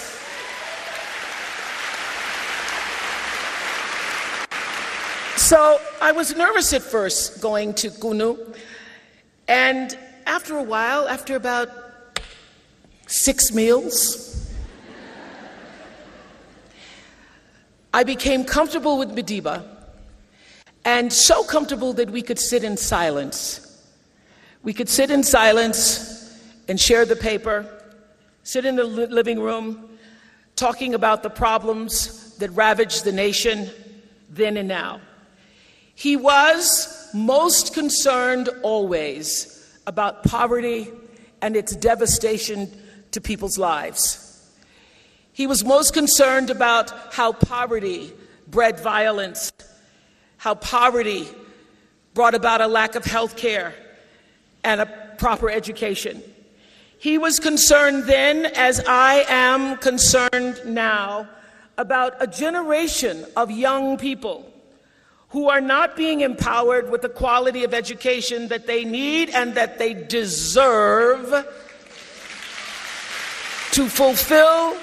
So 5.37 5.81
I 6.01 6.13
was 6.13 6.37
nervous 6.37 6.73
at 6.73 6.83
first 6.83 7.43
going 7.43 7.75
to 7.75 7.91
Qunu, 7.91 8.57
and 9.49 9.99
after 10.33 10.57
a 10.57 10.63
while, 10.63 11.07
after 11.09 11.37
about 11.37 11.69
six 13.07 13.53
meals, 13.53 14.51
I 17.93 18.03
became 18.03 18.43
comfortable 18.43 18.97
with 18.97 19.11
Madiba 19.11 19.63
and 20.87 21.13
so 21.13 21.45
comfortable 21.45 21.93
that 21.93 22.09
we 22.09 22.23
could 22.23 22.39
sit 22.39 22.65
in 22.65 22.79
silence. 22.79 23.85
We 24.63 24.73
could 24.73 24.89
sit 24.89 25.11
in 25.11 25.23
silence 25.23 26.41
and 26.67 26.81
share 26.81 27.05
the 27.05 27.15
paper, 27.15 27.67
sit 28.43 28.65
in 28.65 28.77
the 28.77 28.85
living 28.85 29.39
room, 29.39 29.99
talking 30.57 30.95
about 30.95 31.23
the 31.23 31.29
problems 31.29 32.39
that 32.39 32.49
ravaged 32.53 33.05
the 33.05 33.13
nation 33.13 33.69
then 34.31 34.57
and 34.57 34.67
now. 34.67 35.03
He 35.95 36.17
was 36.17 37.11
most 37.13 37.75
concerned 37.75 38.49
always 38.63 39.62
about 39.87 40.25
poverty 40.25 40.91
and 41.41 41.57
its 41.57 41.75
devastation 41.77 42.71
to 43.11 43.21
people's 43.21 43.59
lives. 43.59 44.51
He 45.33 45.47
was 45.47 45.65
most 45.65 45.95
concerned 45.95 46.51
about 46.51 46.91
how 47.13 47.33
poverty 47.33 48.13
bred 48.47 48.79
violence, 48.81 49.53
how 50.37 50.55
poverty 50.55 51.27
brought 52.15 52.35
about 52.35 52.61
a 52.61 52.67
lack 52.67 52.95
of 52.95 53.05
health 53.05 53.37
care 53.37 53.75
and 54.63 54.81
a 54.81 54.87
proper 55.19 55.51
education. 55.51 56.23
He 56.99 57.19
was 57.19 57.41
concerned 57.41 58.05
then, 58.05 58.47
as 58.47 58.81
I 58.87 59.25
am 59.29 59.79
concerned 59.79 60.61
now, 60.65 61.29
about 61.79 62.15
a 62.21 62.27
generation 62.27 63.25
of 63.37 63.51
young 63.51 63.97
people 63.97 64.52
who 65.33 65.49
are 65.49 65.63
not 65.63 65.97
being 65.97 66.21
empowered 66.21 66.91
with 66.91 67.01
the 67.01 67.09
quality 67.09 67.65
of 67.65 67.73
education 67.73 68.49
that 68.49 68.67
they 68.67 68.85
need 68.85 69.31
and 69.31 69.55
that 69.55 69.79
they 69.79 69.95
deserve 69.95 71.31
to 73.71 73.89
fulfill 73.89 74.77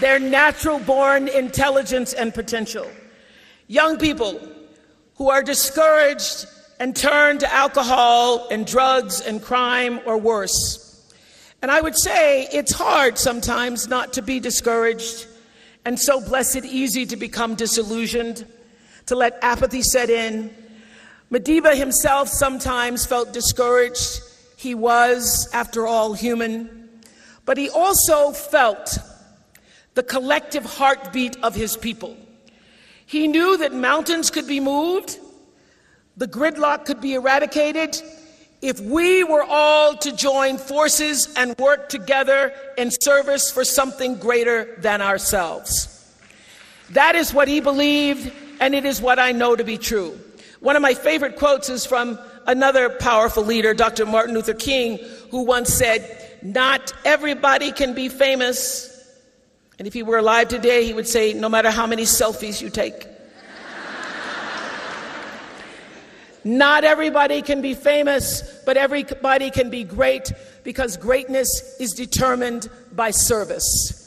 their 0.00 0.18
natural 0.18 0.78
born 0.78 1.26
intelligence 1.26 2.12
and 2.12 2.34
potential. 2.34 2.86
Young 3.66 3.96
people 3.96 4.38
who 5.14 5.30
are 5.30 5.42
discouraged 5.42 6.44
and 6.78 6.94
turn 6.94 7.38
to 7.38 7.50
alcohol 7.50 8.46
and 8.50 8.66
drugs 8.66 9.22
and 9.22 9.42
crime 9.42 10.00
or 10.04 10.18
worse. 10.18 11.14
And 11.62 11.70
I 11.70 11.80
would 11.80 11.96
say 11.96 12.46
it's 12.52 12.72
hard 12.72 13.16
sometimes 13.16 13.88
not 13.88 14.12
to 14.12 14.22
be 14.22 14.38
discouraged 14.38 15.26
and 15.86 15.98
so 15.98 16.20
blessed 16.20 16.66
easy 16.66 17.06
to 17.06 17.16
become 17.16 17.54
disillusioned 17.54 18.44
to 19.06 19.16
let 19.16 19.38
apathy 19.42 19.82
set 19.82 20.10
in. 20.10 20.54
Madiba 21.30 21.76
himself 21.76 22.28
sometimes 22.28 23.06
felt 23.06 23.32
discouraged. 23.32 24.20
He 24.56 24.74
was, 24.74 25.48
after 25.52 25.86
all, 25.86 26.14
human. 26.14 26.88
But 27.44 27.58
he 27.58 27.68
also 27.70 28.32
felt 28.32 28.98
the 29.94 30.02
collective 30.02 30.64
heartbeat 30.64 31.36
of 31.42 31.54
his 31.54 31.76
people. 31.76 32.16
He 33.06 33.28
knew 33.28 33.56
that 33.58 33.72
mountains 33.72 34.30
could 34.30 34.46
be 34.46 34.60
moved, 34.60 35.18
the 36.16 36.28
gridlock 36.28 36.84
could 36.84 37.00
be 37.00 37.14
eradicated 37.14 38.00
if 38.62 38.80
we 38.80 39.24
were 39.24 39.42
all 39.42 39.96
to 39.96 40.14
join 40.16 40.56
forces 40.56 41.32
and 41.36 41.54
work 41.58 41.88
together 41.88 42.52
in 42.78 42.90
service 42.90 43.50
for 43.50 43.64
something 43.64 44.16
greater 44.16 44.74
than 44.78 45.02
ourselves. 45.02 45.90
That 46.90 47.14
is 47.14 47.34
what 47.34 47.46
he 47.48 47.60
believed 47.60 48.32
and 48.60 48.74
it 48.74 48.84
is 48.84 49.00
what 49.00 49.18
I 49.18 49.32
know 49.32 49.56
to 49.56 49.64
be 49.64 49.78
true. 49.78 50.18
One 50.60 50.76
of 50.76 50.82
my 50.82 50.94
favorite 50.94 51.36
quotes 51.36 51.68
is 51.68 51.84
from 51.84 52.18
another 52.46 52.88
powerful 52.88 53.44
leader, 53.44 53.74
Dr. 53.74 54.06
Martin 54.06 54.34
Luther 54.34 54.54
King, 54.54 54.98
who 55.30 55.44
once 55.44 55.72
said, 55.72 56.38
Not 56.42 56.92
everybody 57.04 57.72
can 57.72 57.94
be 57.94 58.08
famous. 58.08 58.90
And 59.78 59.86
if 59.86 59.92
he 59.92 60.02
were 60.02 60.18
alive 60.18 60.48
today, 60.48 60.84
he 60.84 60.92
would 60.92 61.08
say, 61.08 61.34
No 61.34 61.48
matter 61.48 61.70
how 61.70 61.86
many 61.86 62.04
selfies 62.04 62.62
you 62.62 62.70
take. 62.70 62.94
Not 66.44 66.84
everybody 66.84 67.42
can 67.42 67.60
be 67.60 67.74
famous, 67.74 68.42
but 68.64 68.76
everybody 68.76 69.50
can 69.50 69.70
be 69.70 69.84
great 69.84 70.32
because 70.62 70.96
greatness 70.96 71.76
is 71.78 71.92
determined 71.92 72.68
by 72.92 73.10
service. 73.10 74.03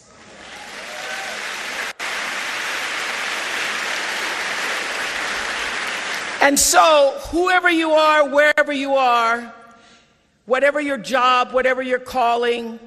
And 6.48 6.58
so, 6.58 7.14
whoever 7.32 7.70
you 7.70 7.92
are, 7.92 8.30
wherever 8.30 8.72
you 8.72 8.96
are, 8.96 9.54
whatever 10.46 10.80
your 10.80 10.98
job, 10.98 11.52
whatever 11.52 11.82
your 11.82 12.00
calling, 12.00 12.80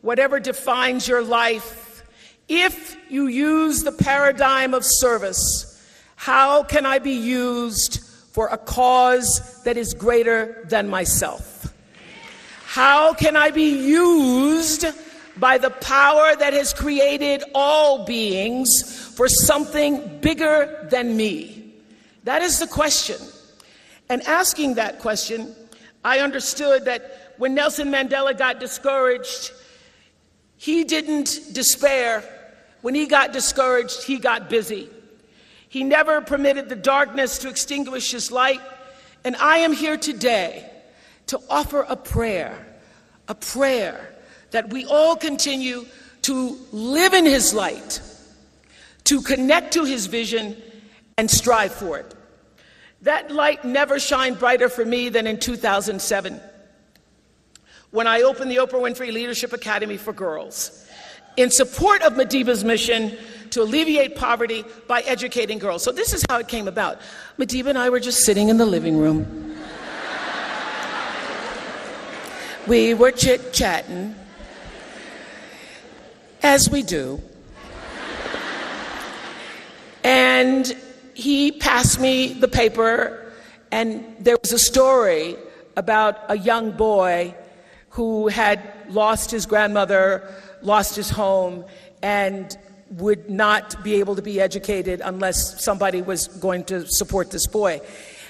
whatever 0.00 0.40
defines 0.40 1.06
your 1.06 1.22
life, 1.22 2.04
if 2.48 2.96
you 3.10 3.26
use 3.26 3.82
the 3.82 3.92
paradigm 3.92 4.72
of 4.72 4.82
service, 4.82 5.78
how 6.16 6.62
can 6.62 6.86
I 6.86 7.00
be 7.00 7.12
used 7.12 8.02
for 8.32 8.48
a 8.48 8.56
cause 8.56 9.62
that 9.64 9.76
is 9.76 9.92
greater 9.92 10.64
than 10.70 10.88
myself? 10.88 11.70
How 12.64 13.12
can 13.12 13.36
I 13.36 13.50
be 13.50 13.88
used 13.90 14.86
by 15.36 15.58
the 15.58 15.68
power 15.68 16.34
that 16.34 16.54
has 16.54 16.72
created 16.72 17.44
all 17.54 18.06
beings 18.06 19.12
for 19.14 19.28
something 19.28 20.20
bigger 20.22 20.86
than 20.90 21.14
me? 21.14 21.61
That 22.24 22.42
is 22.42 22.58
the 22.58 22.66
question. 22.66 23.18
And 24.08 24.22
asking 24.22 24.74
that 24.74 24.98
question, 24.98 25.54
I 26.04 26.18
understood 26.18 26.84
that 26.84 27.34
when 27.38 27.54
Nelson 27.54 27.90
Mandela 27.90 28.36
got 28.36 28.60
discouraged, 28.60 29.52
He 30.56 30.84
didn't 30.84 31.40
despair. 31.52 32.22
When 32.82 32.94
he 32.94 33.06
got 33.06 33.32
discouraged, 33.32 34.04
he 34.04 34.18
got 34.18 34.50
busy. 34.50 34.88
He 35.68 35.82
never 35.82 36.20
permitted 36.20 36.68
the 36.68 36.76
darkness 36.76 37.38
to 37.38 37.48
extinguish 37.48 38.10
his 38.10 38.30
light. 38.30 38.60
And 39.24 39.34
I 39.36 39.58
am 39.58 39.72
here 39.72 39.96
today 39.96 40.70
to 41.28 41.40
offer 41.48 41.80
a 41.88 41.96
prayer, 41.96 42.64
a 43.26 43.34
prayer 43.34 44.14
that 44.50 44.70
we 44.70 44.84
all 44.84 45.16
continue 45.16 45.86
to 46.22 46.58
live 46.72 47.14
in 47.14 47.24
his 47.24 47.54
light, 47.54 48.00
to 49.04 49.22
connect 49.22 49.72
to 49.74 49.84
his 49.84 50.06
vision, 50.06 50.56
and 51.16 51.30
strive 51.30 51.72
for 51.72 51.98
it. 51.98 52.14
That 53.02 53.30
light 53.30 53.64
never 53.64 53.98
shined 53.98 54.38
brighter 54.38 54.68
for 54.68 54.84
me 54.84 55.08
than 55.08 55.26
in 55.26 55.38
2007 55.38 56.40
when 57.90 58.06
I 58.06 58.22
opened 58.22 58.50
the 58.50 58.56
Oprah 58.56 58.80
Winfrey 58.80 59.12
Leadership 59.12 59.52
Academy 59.52 59.96
for 59.96 60.12
Girls 60.12 60.88
in 61.36 61.50
support 61.50 62.02
of 62.02 62.14
Madiba's 62.14 62.64
mission 62.64 63.16
to 63.50 63.62
alleviate 63.62 64.16
poverty 64.16 64.64
by 64.88 65.02
educating 65.02 65.58
girls. 65.58 65.82
So, 65.82 65.92
this 65.92 66.12
is 66.12 66.24
how 66.28 66.38
it 66.38 66.48
came 66.48 66.68
about. 66.68 67.00
Madiba 67.38 67.66
and 67.66 67.78
I 67.78 67.90
were 67.90 68.00
just 68.00 68.24
sitting 68.24 68.48
in 68.48 68.56
the 68.56 68.66
living 68.66 68.96
room. 68.96 69.56
we 72.66 72.94
were 72.94 73.10
chit 73.10 73.52
chatting, 73.52 74.14
as 76.42 76.70
we 76.70 76.82
do. 76.82 77.20
And 80.04 80.74
he 81.14 81.52
passed 81.52 82.00
me 82.00 82.32
the 82.32 82.48
paper, 82.48 83.32
and 83.70 84.04
there 84.20 84.36
was 84.42 84.52
a 84.52 84.58
story 84.58 85.36
about 85.76 86.18
a 86.28 86.38
young 86.38 86.72
boy 86.72 87.34
who 87.90 88.28
had 88.28 88.60
lost 88.88 89.30
his 89.30 89.46
grandmother, 89.46 90.34
lost 90.62 90.96
his 90.96 91.10
home, 91.10 91.64
and 92.02 92.56
would 92.90 93.30
not 93.30 93.82
be 93.82 93.94
able 93.94 94.16
to 94.16 94.22
be 94.22 94.40
educated 94.40 95.00
unless 95.04 95.62
somebody 95.62 96.02
was 96.02 96.28
going 96.28 96.64
to 96.64 96.86
support 96.86 97.30
this 97.30 97.46
boy. 97.46 97.80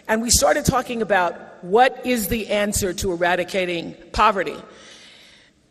And 0.08 0.22
we 0.22 0.30
started 0.30 0.64
talking 0.64 1.02
about 1.02 1.64
what 1.64 2.04
is 2.04 2.28
the 2.28 2.48
answer 2.48 2.92
to 2.94 3.12
eradicating 3.12 3.94
poverty. 4.12 4.56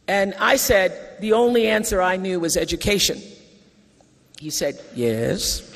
And 0.07 0.33
I 0.35 0.55
said, 0.55 1.17
the 1.21 1.33
only 1.33 1.67
answer 1.67 2.01
I 2.01 2.17
knew 2.17 2.39
was 2.39 2.57
education. 2.57 3.21
He 4.39 4.49
said, 4.49 4.81
yes. 4.95 5.70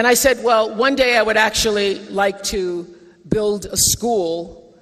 And 0.00 0.06
I 0.06 0.14
said, 0.14 0.42
well, 0.42 0.74
one 0.74 0.94
day 0.94 1.18
I 1.18 1.22
would 1.22 1.36
actually 1.36 1.98
like 2.08 2.42
to 2.44 2.84
build 3.28 3.66
a 3.66 3.76
school, 3.76 4.74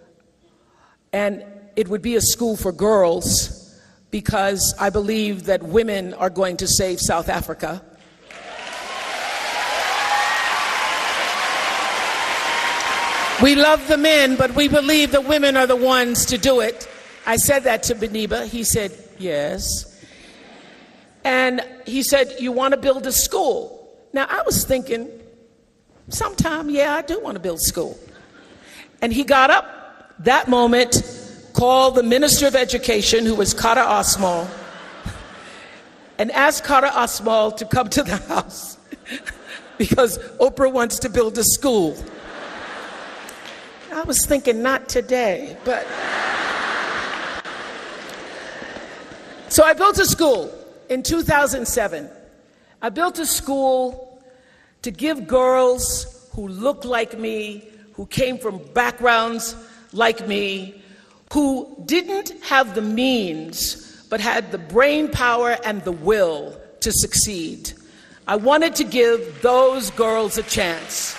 and 1.13 1.45
it 1.75 1.89
would 1.89 2.03
be 2.03 2.15
a 2.15 2.21
school 2.21 2.57
for 2.57 2.71
girls 2.71 3.77
because 4.13 4.77
I 4.79 4.91
believe 4.91 5.47
that 5.47 5.65
women 5.65 6.15
are 6.15 6.31
going 6.31 6.57
to 6.59 6.69
save 6.69 7.01
South 7.01 7.29
Africa. 7.29 7.83
We 13.43 13.57
love 13.57 13.89
the 13.89 13.99
men, 13.99 14.37
but 14.37 14.55
we 14.55 14.69
believe 14.69 15.11
the 15.11 15.21
women 15.21 15.57
are 15.57 15.67
the 15.67 15.75
ones 15.75 16.27
to 16.27 16.39
do 16.39 16.61
it. 16.61 16.89
I 17.27 17.39
said 17.39 17.65
that 17.65 17.83
to 17.83 17.97
Madiba. 17.97 18.47
He 18.47 18.63
said, 18.63 18.97
Yes. 19.19 20.01
And 21.25 21.61
he 21.87 22.05
said, 22.05 22.37
You 22.39 22.53
want 22.53 22.75
to 22.75 22.79
build 22.79 23.05
a 23.05 23.11
school? 23.11 23.78
Now, 24.13 24.27
I 24.29 24.43
was 24.43 24.65
thinking, 24.65 25.09
sometime, 26.09 26.71
yeah, 26.71 26.95
I 26.95 27.03
do 27.03 27.21
want 27.21 27.37
to 27.37 27.41
build 27.41 27.61
school. 27.61 27.99
And 29.03 29.13
he 29.13 29.25
got 29.25 29.51
up 29.51 30.15
that 30.21 30.49
moment, 30.49 31.03
called 31.53 31.95
the 31.95 32.03
Minister 32.03 32.47
of 32.47 32.57
Education, 32.57 33.25
who 33.25 33.35
was 33.35 33.55
Kader 33.55 33.81
Asmal, 33.81 34.49
and 36.19 36.33
asked 36.33 36.65
Kader 36.65 36.89
Asmal 36.89 37.57
to 37.57 37.65
come 37.67 37.89
to 37.91 38.03
the 38.03 38.17
house 38.29 38.79
because 39.77 40.19
Oprah 40.41 40.73
wants 40.73 40.99
to 41.01 41.09
build 41.09 41.39
a 41.39 41.45
school. 41.45 41.97
I 43.93 44.03
was 44.03 44.27
thinking, 44.27 44.63
not 44.63 44.89
today, 44.89 45.57
but. 45.65 45.87
So 49.49 49.65
I 49.65 49.73
built 49.73 49.99
a 49.99 50.05
school 50.05 50.53
in 50.89 51.03
2007. 51.03 52.11
I 52.81 52.91
built 52.91 53.19
a 53.19 53.27
school 53.27 54.23
to 54.83 54.91
give 54.91 55.27
girls 55.27 56.29
who 56.35 56.47
look 56.47 56.85
like 56.85 57.19
me, 57.19 57.69
who 57.95 58.07
came 58.07 58.39
from 58.39 58.59
backgrounds 58.73 59.57
like 59.93 60.27
me, 60.29 60.83
who 61.33 61.83
didn't 61.87 62.31
have 62.45 62.75
the 62.75 62.83
means 62.83 63.89
but 64.09 64.21
had 64.21 64.53
the 64.53 64.59
brain 64.59 65.11
power 65.11 65.57
and 65.65 65.83
the 65.85 65.93
will 65.93 66.59
to 66.81 66.93
succeed. 66.93 67.73
I 68.27 68.37
wanted 68.37 68.75
to 68.77 68.85
give 68.85 69.43
those 69.43 69.91
girls 69.91 70.39
a 70.39 70.43
chance. 70.43 71.17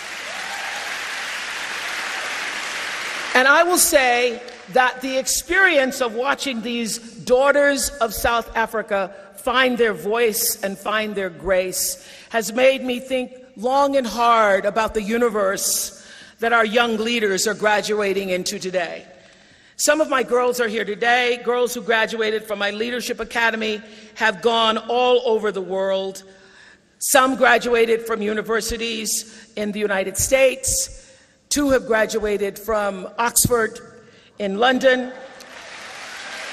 And 3.36 3.48
I 3.48 3.64
will 3.64 3.78
say 3.78 4.42
that 4.74 5.02
the 5.02 5.18
experience 5.18 6.02
of 6.02 6.14
watching 6.14 6.62
these 6.62 6.98
daughters 7.00 7.90
of 8.02 8.14
South 8.14 8.56
Africa 8.56 9.14
find 9.50 9.80
their 9.80 9.96
voice 9.96 10.62
and 10.62 10.78
find 10.78 11.16
their 11.16 11.32
grace 11.32 12.08
has 12.30 12.54
made 12.54 12.84
me 12.84 13.00
think 13.00 13.32
long 13.58 13.96
and 13.96 14.06
hard 14.06 14.64
about 14.64 14.94
the 14.94 15.02
universe 15.02 16.08
that 16.38 16.54
our 16.54 16.64
young 16.64 16.98
leaders 16.98 17.48
are 17.48 17.56
graduating 17.56 18.30
into 18.30 18.60
today. 18.60 19.04
Some 19.76 20.02
of 20.02 20.08
my 20.08 20.22
girls 20.22 20.60
are 20.60 20.68
here 20.68 20.86
today. 20.86 21.42
Girls 21.44 21.74
who 21.74 21.82
graduated 21.82 22.44
from 22.44 22.60
my 22.60 22.70
leadership 22.70 23.20
academy 23.20 23.82
have 24.14 24.44
gone 24.44 24.78
all 24.78 25.24
over 25.26 25.52
the 25.52 25.62
world. 25.62 26.24
Some 27.00 27.36
graduated 27.36 28.06
from 28.06 28.22
universities 28.22 29.52
in 29.56 29.72
the 29.72 29.80
United 29.80 30.16
States. 30.16 31.12
Two 31.50 31.72
have 31.72 31.88
graduated 31.88 32.60
from 32.60 33.10
Oxford 33.18 33.80
in 34.38 34.60
London. 34.60 35.12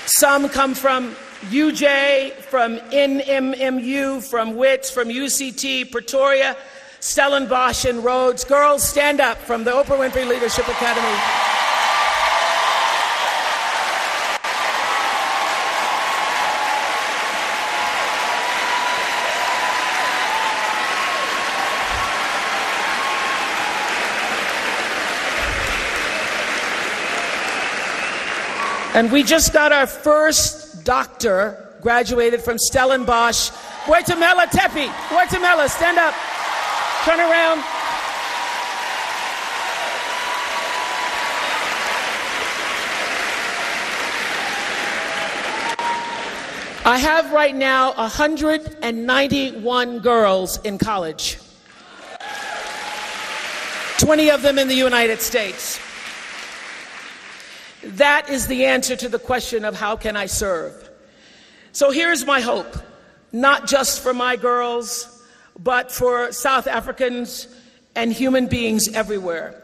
Some 0.06 0.48
come 0.48 0.74
from 0.74 1.14
UJ, 1.42 2.32
from 2.32 2.78
NMMU, 2.78 4.22
from 4.22 4.56
WITS, 4.56 4.90
from 4.90 5.08
UCT, 5.08 5.92
Pretoria, 5.92 6.56
Stellenbosch, 7.00 7.84
and 7.84 8.04
Rhodes. 8.04 8.44
Girls, 8.44 8.82
stand 8.82 9.20
up 9.20 9.38
from 9.38 9.62
the 9.64 9.70
Oprah 9.70 9.98
Winfrey 9.98 10.26
Leadership 10.26 10.66
Academy. 10.66 11.16
And 28.94 29.12
we 29.12 29.22
just 29.22 29.52
got 29.52 29.72
our 29.72 29.86
first 29.86 30.65
doctor 30.86 31.68
graduated 31.82 32.40
from 32.40 32.56
Stellenbosch. 32.58 33.50
Guatemala 33.84 34.46
Tepi. 34.46 34.90
Guatemala, 35.10 35.68
stand 35.68 35.98
up. 35.98 36.14
Turn 37.04 37.20
around. 37.20 37.62
I 46.84 46.98
have 46.98 47.32
right 47.32 47.54
now 47.54 47.92
191 47.94 49.98
girls 49.98 50.58
in 50.62 50.78
college, 50.78 51.36
20 53.98 54.30
of 54.30 54.42
them 54.42 54.56
in 54.56 54.68
the 54.68 54.74
United 54.74 55.20
States. 55.20 55.80
That 57.86 58.28
is 58.28 58.48
the 58.48 58.64
answer 58.64 58.96
to 58.96 59.08
the 59.08 59.18
question 59.18 59.64
of 59.64 59.76
how 59.76 59.96
can 59.96 60.16
I 60.16 60.26
serve? 60.26 60.90
So 61.72 61.90
here's 61.90 62.26
my 62.26 62.40
hope, 62.40 62.76
not 63.32 63.66
just 63.66 64.02
for 64.02 64.12
my 64.12 64.34
girls, 64.36 65.22
but 65.58 65.92
for 65.92 66.32
South 66.32 66.66
Africans 66.66 67.46
and 67.94 68.12
human 68.12 68.48
beings 68.48 68.88
everywhere. 68.92 69.62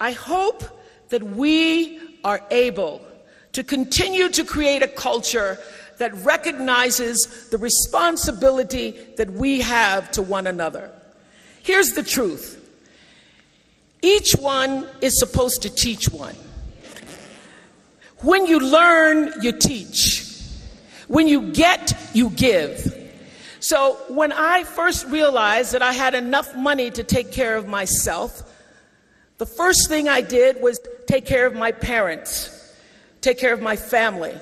I 0.00 0.12
hope 0.12 0.62
that 1.08 1.22
we 1.22 1.98
are 2.24 2.40
able 2.50 3.00
to 3.52 3.64
continue 3.64 4.28
to 4.28 4.44
create 4.44 4.82
a 4.82 4.88
culture 4.88 5.58
that 5.98 6.14
recognizes 6.24 7.48
the 7.50 7.58
responsibility 7.58 8.92
that 9.16 9.30
we 9.30 9.60
have 9.60 10.10
to 10.12 10.22
one 10.22 10.46
another. 10.46 10.90
Here's 11.62 11.92
the 11.92 12.02
truth 12.02 12.62
each 14.02 14.34
one 14.34 14.86
is 15.00 15.18
supposed 15.18 15.62
to 15.62 15.70
teach 15.70 16.08
one. 16.10 16.36
When 18.20 18.46
you 18.46 18.58
learn, 18.58 19.32
you 19.42 19.52
teach. 19.52 20.24
When 21.08 21.28
you 21.28 21.52
get, 21.52 21.94
you 22.14 22.30
give. 22.30 22.92
So 23.60 23.98
when 24.08 24.32
I 24.32 24.64
first 24.64 25.06
realized 25.06 25.72
that 25.72 25.82
I 25.82 25.92
had 25.92 26.14
enough 26.14 26.54
money 26.54 26.90
to 26.90 27.02
take 27.02 27.32
care 27.32 27.56
of 27.56 27.66
myself, 27.66 28.42
the 29.38 29.46
first 29.46 29.88
thing 29.88 30.08
I 30.08 30.20
did 30.20 30.62
was 30.62 30.80
take 31.06 31.26
care 31.26 31.46
of 31.46 31.54
my 31.54 31.72
parents, 31.72 32.74
take 33.20 33.38
care 33.38 33.52
of 33.52 33.60
my 33.60 33.76
family. 33.76 34.34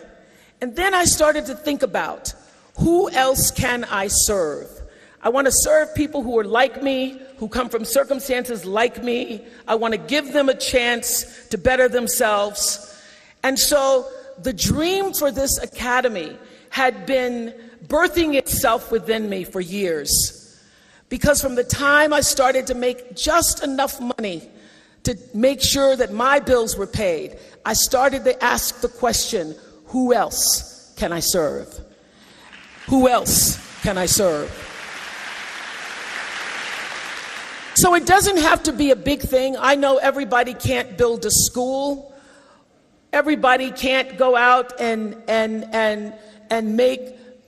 And 0.60 0.76
then 0.76 0.94
I 0.94 1.04
started 1.04 1.46
to 1.46 1.54
think 1.54 1.82
about 1.82 2.32
who 2.78 3.10
else 3.10 3.50
can 3.50 3.84
I 3.84 4.08
serve? 4.08 4.68
I 5.22 5.30
want 5.30 5.46
to 5.46 5.52
serve 5.52 5.94
people 5.94 6.22
who 6.22 6.38
are 6.38 6.44
like 6.44 6.82
me, 6.82 7.18
who 7.38 7.48
come 7.48 7.68
from 7.68 7.84
circumstances 7.84 8.64
like 8.64 9.02
me. 9.02 9.44
I 9.66 9.74
want 9.74 9.92
to 9.92 9.98
give 9.98 10.32
them 10.32 10.48
a 10.48 10.54
chance 10.54 11.48
to 11.48 11.56
better 11.56 11.88
themselves. 11.88 12.93
And 13.44 13.58
so 13.58 14.10
the 14.42 14.54
dream 14.54 15.12
for 15.12 15.30
this 15.30 15.58
academy 15.58 16.36
had 16.70 17.06
been 17.06 17.54
birthing 17.86 18.34
itself 18.34 18.90
within 18.90 19.28
me 19.28 19.44
for 19.44 19.60
years. 19.60 20.40
Because 21.10 21.40
from 21.40 21.54
the 21.54 21.62
time 21.62 22.12
I 22.12 22.22
started 22.22 22.66
to 22.68 22.74
make 22.74 23.14
just 23.14 23.62
enough 23.62 24.00
money 24.00 24.48
to 25.04 25.16
make 25.34 25.60
sure 25.60 25.94
that 25.94 26.12
my 26.12 26.40
bills 26.40 26.76
were 26.78 26.86
paid, 26.86 27.38
I 27.66 27.74
started 27.74 28.24
to 28.24 28.42
ask 28.42 28.80
the 28.80 28.88
question 28.88 29.54
who 29.88 30.14
else 30.14 30.94
can 30.96 31.12
I 31.12 31.20
serve? 31.20 31.68
Who 32.86 33.08
else 33.08 33.58
can 33.82 33.98
I 33.98 34.06
serve? 34.06 34.50
So 37.74 37.94
it 37.94 38.06
doesn't 38.06 38.38
have 38.38 38.62
to 38.62 38.72
be 38.72 38.90
a 38.90 38.96
big 38.96 39.20
thing. 39.20 39.56
I 39.58 39.74
know 39.74 39.98
everybody 39.98 40.54
can't 40.54 40.96
build 40.96 41.26
a 41.26 41.30
school. 41.30 42.13
Everybody 43.14 43.70
can't 43.70 44.18
go 44.18 44.34
out 44.34 44.80
and, 44.80 45.16
and, 45.28 45.72
and, 45.72 46.12
and 46.50 46.76
make 46.76 47.00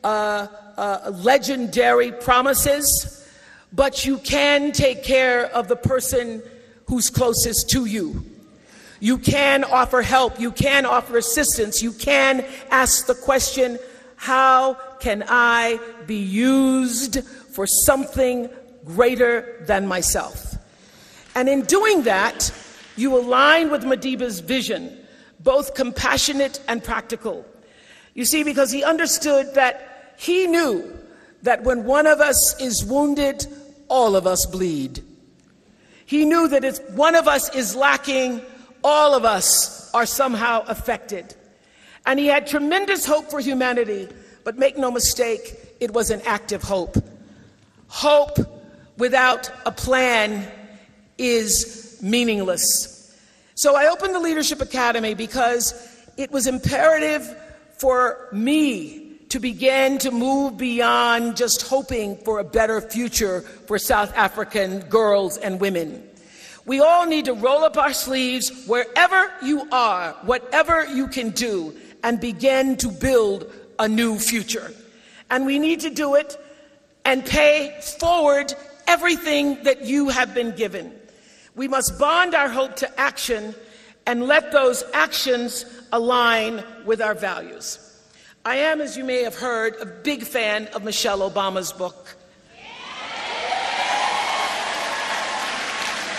uh, 0.04 0.46
uh, 0.76 1.10
legendary 1.12 2.12
promises, 2.12 3.28
but 3.72 4.06
you 4.06 4.18
can 4.18 4.70
take 4.70 5.02
care 5.02 5.46
of 5.46 5.66
the 5.66 5.74
person 5.74 6.40
who's 6.86 7.10
closest 7.10 7.68
to 7.70 7.84
you. 7.84 8.24
You 9.00 9.18
can 9.18 9.64
offer 9.64 10.02
help. 10.02 10.38
You 10.38 10.52
can 10.52 10.86
offer 10.86 11.16
assistance. 11.16 11.82
You 11.82 11.90
can 11.90 12.46
ask 12.70 13.06
the 13.06 13.16
question, 13.16 13.80
how 14.14 14.74
can 15.00 15.24
I 15.28 15.80
be 16.06 16.18
used 16.18 17.24
for 17.24 17.66
something 17.66 18.48
greater 18.84 19.64
than 19.66 19.88
myself? 19.88 20.54
And 21.34 21.48
in 21.48 21.62
doing 21.62 22.04
that, 22.04 22.52
you 22.94 23.16
align 23.16 23.72
with 23.72 23.82
Madiba's 23.82 24.38
vision, 24.38 24.96
both 25.46 25.74
compassionate 25.74 26.60
and 26.66 26.82
practical. 26.82 27.46
You 28.14 28.24
see, 28.24 28.42
because 28.42 28.72
he 28.72 28.82
understood 28.82 29.54
that 29.54 30.14
he 30.18 30.48
knew 30.48 30.92
that 31.42 31.62
when 31.62 31.84
one 31.84 32.08
of 32.08 32.20
us 32.20 32.60
is 32.60 32.84
wounded, 32.84 33.46
all 33.86 34.16
of 34.16 34.26
us 34.26 34.44
bleed. 34.44 35.04
He 36.04 36.24
knew 36.24 36.48
that 36.48 36.64
if 36.64 36.80
one 36.90 37.14
of 37.14 37.28
us 37.28 37.54
is 37.54 37.76
lacking, 37.76 38.42
all 38.82 39.14
of 39.14 39.24
us 39.24 39.88
are 39.94 40.04
somehow 40.04 40.64
affected. 40.66 41.36
And 42.06 42.18
he 42.18 42.26
had 42.26 42.48
tremendous 42.48 43.06
hope 43.06 43.30
for 43.30 43.38
humanity, 43.38 44.08
but 44.42 44.58
make 44.58 44.76
no 44.76 44.90
mistake, 44.90 45.54
it 45.78 45.92
was 45.92 46.10
an 46.10 46.22
active 46.26 46.62
hope. 46.64 46.96
Hope 47.86 48.38
without 48.98 49.48
a 49.64 49.70
plan 49.70 50.50
is 51.18 51.98
meaningless. 52.02 52.95
So 53.56 53.74
I 53.74 53.86
opened 53.86 54.14
the 54.14 54.20
Leadership 54.20 54.60
Academy 54.60 55.14
because 55.14 55.72
it 56.18 56.30
was 56.30 56.46
imperative 56.46 57.26
for 57.78 58.28
me 58.30 59.16
to 59.30 59.40
begin 59.40 59.96
to 60.00 60.10
move 60.10 60.58
beyond 60.58 61.38
just 61.38 61.62
hoping 61.62 62.18
for 62.18 62.38
a 62.38 62.44
better 62.44 62.82
future 62.82 63.40
for 63.40 63.78
South 63.78 64.14
African 64.14 64.80
girls 64.90 65.38
and 65.38 65.58
women. 65.58 66.06
We 66.66 66.80
all 66.80 67.06
need 67.06 67.24
to 67.24 67.32
roll 67.32 67.64
up 67.64 67.78
our 67.78 67.94
sleeves 67.94 68.66
wherever 68.66 69.32
you 69.42 69.66
are, 69.72 70.12
whatever 70.24 70.86
you 70.86 71.08
can 71.08 71.30
do, 71.30 71.74
and 72.04 72.20
begin 72.20 72.76
to 72.76 72.88
build 72.88 73.50
a 73.78 73.88
new 73.88 74.18
future. 74.18 74.70
And 75.30 75.46
we 75.46 75.58
need 75.58 75.80
to 75.80 75.88
do 75.90 76.16
it 76.16 76.36
and 77.06 77.24
pay 77.24 77.80
forward 77.98 78.52
everything 78.86 79.62
that 79.62 79.86
you 79.86 80.10
have 80.10 80.34
been 80.34 80.54
given. 80.54 80.92
We 81.56 81.68
must 81.68 81.98
bond 81.98 82.34
our 82.34 82.50
hope 82.50 82.76
to 82.76 83.00
action 83.00 83.54
and 84.06 84.26
let 84.26 84.52
those 84.52 84.84
actions 84.92 85.64
align 85.90 86.62
with 86.84 87.00
our 87.00 87.14
values. 87.14 87.78
I 88.44 88.56
am, 88.56 88.82
as 88.82 88.96
you 88.96 89.04
may 89.04 89.22
have 89.22 89.34
heard, 89.34 89.74
a 89.80 89.86
big 89.86 90.22
fan 90.22 90.66
of 90.68 90.84
Michelle 90.84 91.28
Obama's 91.28 91.72
book. 91.72 92.14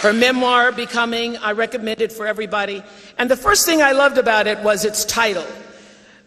Her 0.01 0.11
memoir, 0.11 0.71
Becoming, 0.71 1.37
I 1.37 1.51
recommend 1.51 2.01
it 2.01 2.11
for 2.11 2.27
everybody. 2.27 2.83
And 3.17 3.29
the 3.31 3.37
first 3.37 3.65
thing 3.65 3.81
I 3.81 3.91
loved 3.91 4.17
about 4.17 4.47
it 4.47 4.59
was 4.59 4.85
its 4.85 5.05
title, 5.05 5.45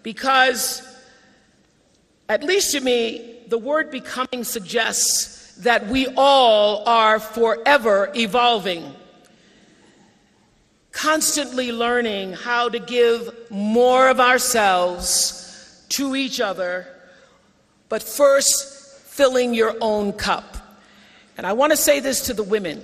because, 0.03 0.83
at 2.29 2.43
least 2.45 2.73
to 2.73 2.81
me, 2.81 3.39
the 3.49 3.59
word 3.59 3.91
becoming 3.91 4.45
suggests 4.45 5.57
that 5.57 5.89
we 5.89 6.07
all 6.17 6.89
are 6.89 7.21
forever 7.21 8.11
evolving, 8.15 8.95
constantly 10.93 11.73
learning 11.73 12.33
how 12.33 12.69
to 12.69 12.79
give 12.79 13.51
more 13.51 14.09
of 14.09 14.21
ourselves 14.21 15.85
to 15.91 16.17
each 16.17 16.41
other, 16.41 16.87
but 17.89 18.03
first 18.03 18.99
filling 19.07 19.55
your 19.55 19.77
own 19.81 20.13
cup. 20.13 20.57
And 21.37 21.47
I 21.47 21.53
want 21.53 21.73
to 21.73 21.77
say 21.77 22.01
this 22.01 22.23
to 22.27 22.35
the 22.35 22.43
women. 22.43 22.83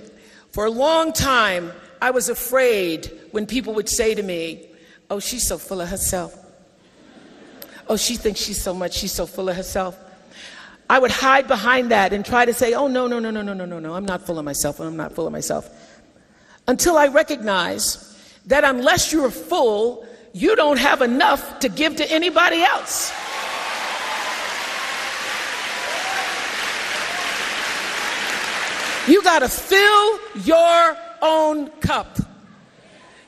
For 0.51 0.65
a 0.65 0.71
long 0.71 1.13
time, 1.13 1.71
I 2.01 2.11
was 2.11 2.29
afraid 2.29 3.11
when 3.31 3.45
people 3.45 3.73
would 3.75 3.89
say 3.89 4.15
to 4.15 4.23
me, 4.23 4.65
Oh, 5.09 5.19
she's 5.19 5.47
so 5.47 5.57
full 5.57 5.79
of 5.79 5.87
herself. 5.87 6.37
Oh, 7.87 7.95
she 7.95 8.17
thinks 8.17 8.41
she's 8.41 8.61
so 8.61 8.73
much, 8.73 8.93
she's 8.93 9.13
so 9.13 9.25
full 9.25 9.47
of 9.47 9.55
herself. 9.55 9.97
I 10.89 10.99
would 10.99 11.11
hide 11.11 11.47
behind 11.47 11.91
that 11.91 12.13
and 12.13 12.25
try 12.25 12.45
to 12.45 12.53
say, 12.53 12.73
Oh, 12.73 12.87
no, 12.87 13.07
no, 13.07 13.19
no, 13.19 13.31
no, 13.31 13.41
no, 13.41 13.53
no, 13.53 13.65
no, 13.65 13.79
no, 13.79 13.93
I'm 13.93 14.05
not 14.05 14.25
full 14.25 14.39
of 14.39 14.45
myself, 14.45 14.79
I'm 14.79 14.97
not 14.97 15.13
full 15.13 15.25
of 15.25 15.31
myself. 15.31 15.69
Until 16.67 16.97
I 16.97 17.07
recognize 17.07 18.03
that 18.47 18.63
unless 18.63 19.13
you're 19.13 19.31
full, 19.31 20.05
you 20.33 20.55
don't 20.55 20.79
have 20.79 21.01
enough 21.01 21.59
to 21.59 21.69
give 21.69 21.95
to 21.97 22.11
anybody 22.11 22.61
else. 22.61 23.11
You 29.07 29.23
got 29.23 29.39
to 29.39 29.47
fill 29.47 30.19
your 30.43 30.97
own 31.21 31.69
cup. 31.79 32.19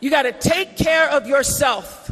You 0.01 0.09
got 0.09 0.23
to 0.23 0.33
take 0.33 0.75
care 0.75 1.09
of 1.09 1.25
yourself. 1.25 2.11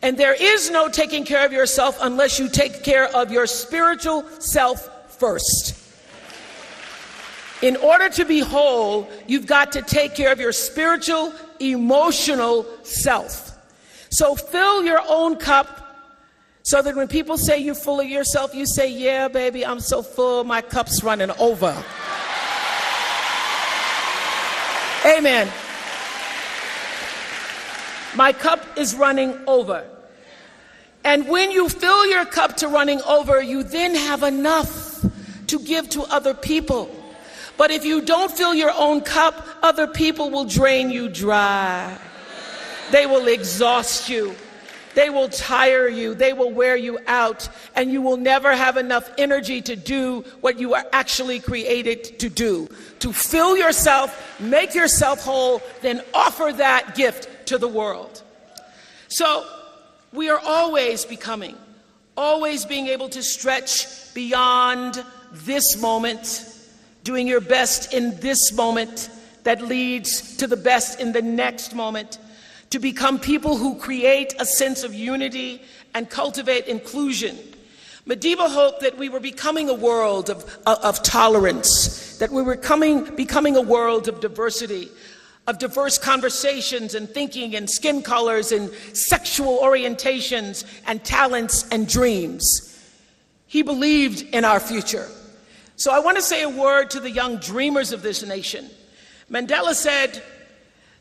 And 0.00 0.18
there 0.18 0.34
is 0.34 0.70
no 0.70 0.88
taking 0.88 1.24
care 1.24 1.44
of 1.44 1.52
yourself 1.52 1.98
unless 2.00 2.38
you 2.38 2.48
take 2.48 2.82
care 2.82 3.14
of 3.14 3.30
your 3.30 3.46
spiritual 3.46 4.24
self 4.40 5.18
first. 5.18 5.81
In 7.62 7.76
order 7.76 8.08
to 8.10 8.24
be 8.24 8.40
whole, 8.40 9.08
you've 9.26 9.46
got 9.46 9.72
to 9.72 9.82
take 9.82 10.14
care 10.16 10.32
of 10.32 10.40
your 10.40 10.52
spiritual, 10.52 11.32
emotional 11.60 12.66
self. 12.82 13.56
So 14.10 14.34
fill 14.34 14.84
your 14.84 15.00
own 15.08 15.36
cup 15.36 15.78
so 16.64 16.82
that 16.82 16.94
when 16.94 17.08
people 17.08 17.38
say 17.38 17.58
you're 17.58 17.74
full 17.74 18.00
of 18.00 18.08
yourself, 18.08 18.54
you 18.54 18.66
say, 18.66 18.90
Yeah, 18.90 19.28
baby, 19.28 19.64
I'm 19.64 19.80
so 19.80 20.02
full, 20.02 20.44
my 20.44 20.60
cup's 20.60 21.02
running 21.02 21.30
over. 21.38 21.72
Amen. 25.06 25.48
My 28.14 28.32
cup 28.32 28.60
is 28.76 28.94
running 28.94 29.38
over. 29.46 29.88
And 31.04 31.28
when 31.28 31.50
you 31.50 31.68
fill 31.68 32.06
your 32.06 32.24
cup 32.24 32.56
to 32.58 32.68
running 32.68 33.00
over, 33.02 33.42
you 33.42 33.62
then 33.62 33.94
have 33.94 34.22
enough 34.22 35.04
to 35.48 35.58
give 35.58 35.88
to 35.90 36.02
other 36.02 36.34
people. 36.34 36.88
But 37.56 37.70
if 37.70 37.84
you 37.84 38.00
don't 38.02 38.30
fill 38.30 38.54
your 38.54 38.72
own 38.76 39.02
cup, 39.02 39.46
other 39.62 39.86
people 39.86 40.30
will 40.30 40.44
drain 40.44 40.90
you 40.90 41.08
dry. 41.08 41.96
They 42.90 43.06
will 43.06 43.28
exhaust 43.28 44.08
you. 44.08 44.34
They 44.94 45.08
will 45.08 45.28
tire 45.28 45.88
you. 45.88 46.14
They 46.14 46.32
will 46.32 46.50
wear 46.50 46.76
you 46.76 46.98
out. 47.06 47.48
And 47.74 47.90
you 47.90 48.02
will 48.02 48.16
never 48.16 48.54
have 48.54 48.76
enough 48.76 49.10
energy 49.16 49.62
to 49.62 49.76
do 49.76 50.24
what 50.40 50.58
you 50.58 50.74
are 50.74 50.84
actually 50.92 51.40
created 51.40 52.18
to 52.18 52.28
do. 52.28 52.68
To 53.00 53.12
fill 53.12 53.56
yourself, 53.56 54.40
make 54.40 54.74
yourself 54.74 55.24
whole, 55.24 55.62
then 55.80 56.02
offer 56.12 56.52
that 56.52 56.94
gift 56.94 57.46
to 57.46 57.58
the 57.58 57.68
world. 57.68 58.22
So 59.08 59.46
we 60.12 60.28
are 60.28 60.40
always 60.44 61.04
becoming, 61.04 61.56
always 62.16 62.66
being 62.66 62.88
able 62.88 63.08
to 63.10 63.22
stretch 63.22 64.12
beyond 64.14 65.02
this 65.32 65.80
moment, 65.80 66.54
doing 67.04 67.26
your 67.26 67.40
best 67.40 67.92
in 67.92 68.18
this 68.20 68.52
moment 68.52 69.10
that 69.44 69.60
leads 69.60 70.36
to 70.36 70.46
the 70.46 70.56
best 70.56 71.00
in 71.00 71.12
the 71.12 71.22
next 71.22 71.74
moment 71.74 72.18
to 72.70 72.78
become 72.78 73.18
people 73.18 73.56
who 73.56 73.78
create 73.78 74.34
a 74.38 74.46
sense 74.46 74.82
of 74.82 74.94
unity 74.94 75.62
and 75.94 76.08
cultivate 76.08 76.66
inclusion. 76.66 77.36
Madiba 78.06 78.50
hoped 78.50 78.80
that 78.80 78.96
we 78.96 79.08
were 79.08 79.20
becoming 79.20 79.68
a 79.68 79.74
world 79.74 80.30
of, 80.30 80.44
of, 80.66 80.78
of 80.78 81.02
tolerance, 81.02 82.16
that 82.18 82.30
we 82.30 82.42
were 82.42 82.56
coming, 82.56 83.04
becoming 83.14 83.56
a 83.56 83.60
world 83.60 84.08
of 84.08 84.20
diversity, 84.20 84.88
of 85.46 85.58
diverse 85.58 85.98
conversations 85.98 86.94
and 86.94 87.08
thinking 87.08 87.54
and 87.56 87.68
skin 87.68 88.00
colors 88.02 88.52
and 88.52 88.72
sexual 88.92 89.58
orientations 89.58 90.64
and 90.86 91.04
talents 91.04 91.68
and 91.70 91.88
dreams. 91.88 92.68
He 93.46 93.62
believed 93.62 94.22
in 94.34 94.44
our 94.44 94.60
future. 94.60 95.08
So 95.76 95.92
I 95.92 95.98
want 96.00 96.16
to 96.16 96.22
say 96.22 96.42
a 96.42 96.48
word 96.48 96.90
to 96.90 97.00
the 97.00 97.10
young 97.10 97.38
dreamers 97.38 97.92
of 97.92 98.02
this 98.02 98.22
nation. 98.24 98.68
Mandela 99.30 99.74
said 99.74 100.22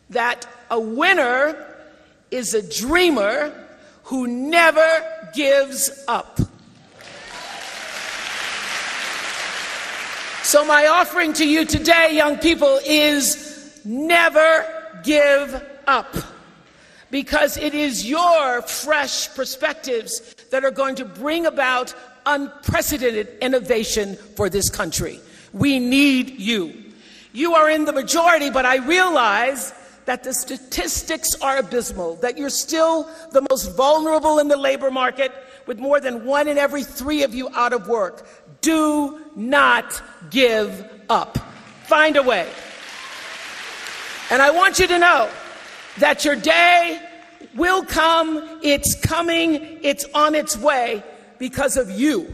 that 0.10 0.48
a 0.70 0.80
winner 0.80 1.68
is 2.32 2.54
a 2.54 2.62
dreamer 2.62 3.54
who 4.04 4.28
never 4.28 5.30
gives 5.34 6.04
up. 6.08 6.40
So, 10.44 10.66
my 10.66 10.88
offering 10.88 11.34
to 11.34 11.48
you 11.48 11.66
today, 11.66 12.16
young 12.16 12.38
people, 12.38 12.80
is 12.86 13.80
never 13.86 14.66
give 15.04 15.64
up. 15.88 16.16
Because 17.10 17.58
it 17.58 17.74
is 17.74 18.10
your 18.10 18.62
fresh 18.64 19.34
perspectives 19.36 20.36
that 20.52 20.64
are 20.64 20.72
going 20.72 20.96
to 20.96 21.06
bring 21.06 21.46
about 21.46 21.94
unprecedented 22.26 23.28
innovation 23.42 24.16
for 24.36 24.50
this 24.50 24.70
country. 24.70 25.20
We 25.54 25.80
need 25.80 26.40
you. 26.40 26.74
You 27.34 27.56
are 27.56 27.70
in 27.70 27.86
the 27.86 27.94
majority, 27.94 28.50
but 28.50 28.66
I 28.66 28.78
realize 28.78 29.74
that 30.06 30.24
the 30.24 30.34
statistics 30.34 31.36
are 31.42 31.58
abysmal, 31.58 32.16
that 32.16 32.38
you're 32.38 32.50
still 32.50 33.10
the 33.32 33.46
most 33.50 33.76
vulnerable 33.76 34.40
in 34.40 34.48
the 34.48 34.58
labor 34.58 34.92
market, 34.92 35.32
with 35.68 35.80
more 35.80 36.00
than 36.00 36.26
one 36.26 36.48
in 36.48 36.58
every 36.58 36.84
three 36.84 37.24
of 37.24 37.34
you 37.34 37.50
out 37.54 37.72
of 37.72 37.88
work. 37.88 38.28
Do 38.62 39.20
not 39.36 40.02
give 40.30 40.90
up. 41.10 41.38
Find 41.86 42.18
a 42.18 42.24
way. 42.24 42.50
And 44.32 44.42
I 44.42 44.52
want 44.52 44.80
you 44.80 44.88
to 44.88 45.00
know 45.00 45.30
that 46.00 46.26
your 46.26 46.36
day 46.36 47.00
will 47.56 47.84
come, 47.86 48.60
it's 48.62 48.96
coming, 48.96 49.80
it's 49.82 50.06
on 50.14 50.36
its 50.36 50.58
way 50.58 51.04
because 51.40 51.78
of 51.78 51.90
you. 51.90 52.28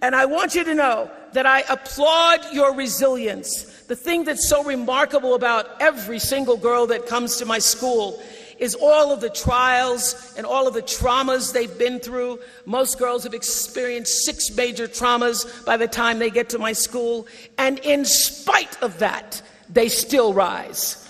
And 0.00 0.14
I 0.14 0.26
want 0.26 0.54
you 0.54 0.64
to 0.64 0.74
know 0.74 1.10
that 1.32 1.46
I 1.46 1.60
applaud 1.68 2.40
your 2.52 2.74
resilience. 2.74 3.64
The 3.82 3.96
thing 3.96 4.24
that's 4.24 4.48
so 4.48 4.64
remarkable 4.64 5.34
about 5.34 5.80
every 5.80 6.18
single 6.18 6.56
girl 6.56 6.86
that 6.88 7.06
comes 7.06 7.36
to 7.36 7.46
my 7.46 7.58
school 7.58 8.22
is 8.58 8.74
all 8.74 9.12
of 9.12 9.20
the 9.20 9.30
trials 9.30 10.34
and 10.36 10.44
all 10.44 10.66
of 10.66 10.74
the 10.74 10.82
traumas 10.82 11.52
they've 11.52 11.78
been 11.78 12.00
through. 12.00 12.40
Most 12.66 12.98
girls 12.98 13.24
have 13.24 13.34
experienced 13.34 14.24
six 14.24 14.54
major 14.54 14.88
traumas 14.88 15.64
by 15.64 15.76
the 15.76 15.88
time 15.88 16.18
they 16.18 16.30
get 16.30 16.48
to 16.50 16.58
my 16.58 16.72
school. 16.72 17.26
And 17.56 17.78
in 17.80 18.04
spite 18.04 18.80
of 18.82 18.98
that, 18.98 19.42
they 19.68 19.88
still 19.88 20.32
rise. 20.32 21.07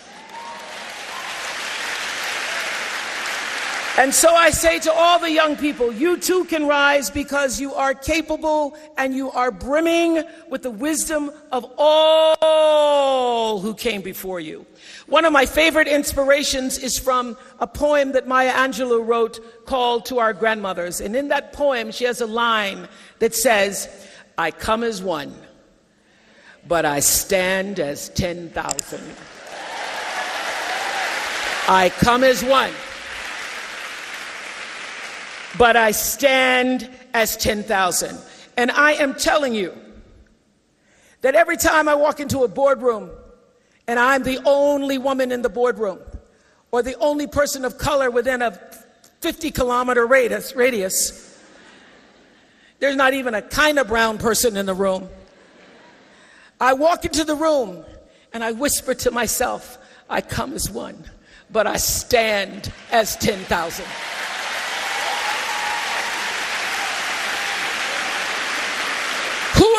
And 3.98 4.14
so 4.14 4.32
I 4.32 4.50
say 4.50 4.78
to 4.78 4.92
all 4.92 5.18
the 5.18 5.28
young 5.28 5.56
people, 5.56 5.92
you 5.92 6.18
too 6.18 6.44
can 6.44 6.68
rise 6.68 7.10
because 7.10 7.60
you 7.60 7.74
are 7.74 7.94
capable 7.94 8.76
and 8.96 9.12
you 9.12 9.28
are 9.32 9.50
brimming 9.50 10.22
with 10.48 10.62
the 10.62 10.70
wisdom 10.70 11.32
of 11.50 11.66
all 11.76 13.58
who 13.58 13.74
came 13.74 14.00
before 14.00 14.38
you. 14.38 14.64
One 15.08 15.24
of 15.24 15.32
my 15.32 15.46
favorite 15.46 15.88
inspirations 15.88 16.78
is 16.78 16.96
from 16.96 17.36
a 17.58 17.66
poem 17.66 18.12
that 18.12 18.28
Maya 18.28 18.52
Angelou 18.52 19.04
wrote 19.04 19.66
called 19.66 20.06
To 20.06 20.20
Our 20.20 20.32
Grandmothers. 20.32 21.00
And 21.00 21.16
in 21.16 21.26
that 21.28 21.52
poem, 21.52 21.90
she 21.90 22.04
has 22.04 22.20
a 22.20 22.26
line 22.26 22.86
that 23.18 23.34
says, 23.34 23.88
I 24.38 24.52
come 24.52 24.84
as 24.84 25.02
one, 25.02 25.34
but 26.68 26.84
I 26.84 27.00
stand 27.00 27.80
as 27.80 28.10
10,000. 28.10 29.00
I 31.66 31.90
come 31.98 32.22
as 32.22 32.44
one 32.44 32.72
but 35.58 35.76
I 35.76 35.90
stand 35.90 36.88
as 37.12 37.36
10,000. 37.36 38.16
And 38.56 38.70
I 38.70 38.92
am 38.92 39.14
telling 39.14 39.54
you 39.54 39.74
that 41.20 41.34
every 41.34 41.56
time 41.56 41.88
I 41.88 41.96
walk 41.96 42.20
into 42.20 42.44
a 42.44 42.48
boardroom 42.48 43.10
and 43.86 43.98
I'm 43.98 44.22
the 44.22 44.40
only 44.44 44.98
woman 44.98 45.32
in 45.32 45.42
the 45.42 45.48
boardroom 45.48 45.98
or 46.70 46.82
the 46.82 46.96
only 46.98 47.26
person 47.26 47.64
of 47.64 47.76
color 47.76 48.10
within 48.10 48.40
a 48.40 48.58
50 49.20 49.50
kilometer 49.50 50.06
radius, 50.06 50.54
radius 50.54 51.24
there's 52.78 52.96
not 52.96 53.12
even 53.12 53.34
a 53.34 53.42
kind 53.42 53.78
of 53.78 53.88
brown 53.88 54.18
person 54.18 54.56
in 54.56 54.64
the 54.64 54.74
room. 54.74 55.08
I 56.60 56.74
walk 56.74 57.04
into 57.04 57.24
the 57.24 57.34
room 57.34 57.84
and 58.32 58.44
I 58.44 58.52
whisper 58.52 58.94
to 58.94 59.10
myself, 59.10 59.78
I 60.08 60.20
come 60.20 60.52
as 60.52 60.70
one, 60.70 61.04
but 61.50 61.66
I 61.66 61.76
stand 61.76 62.72
as 62.92 63.16
10,000. 63.16 63.84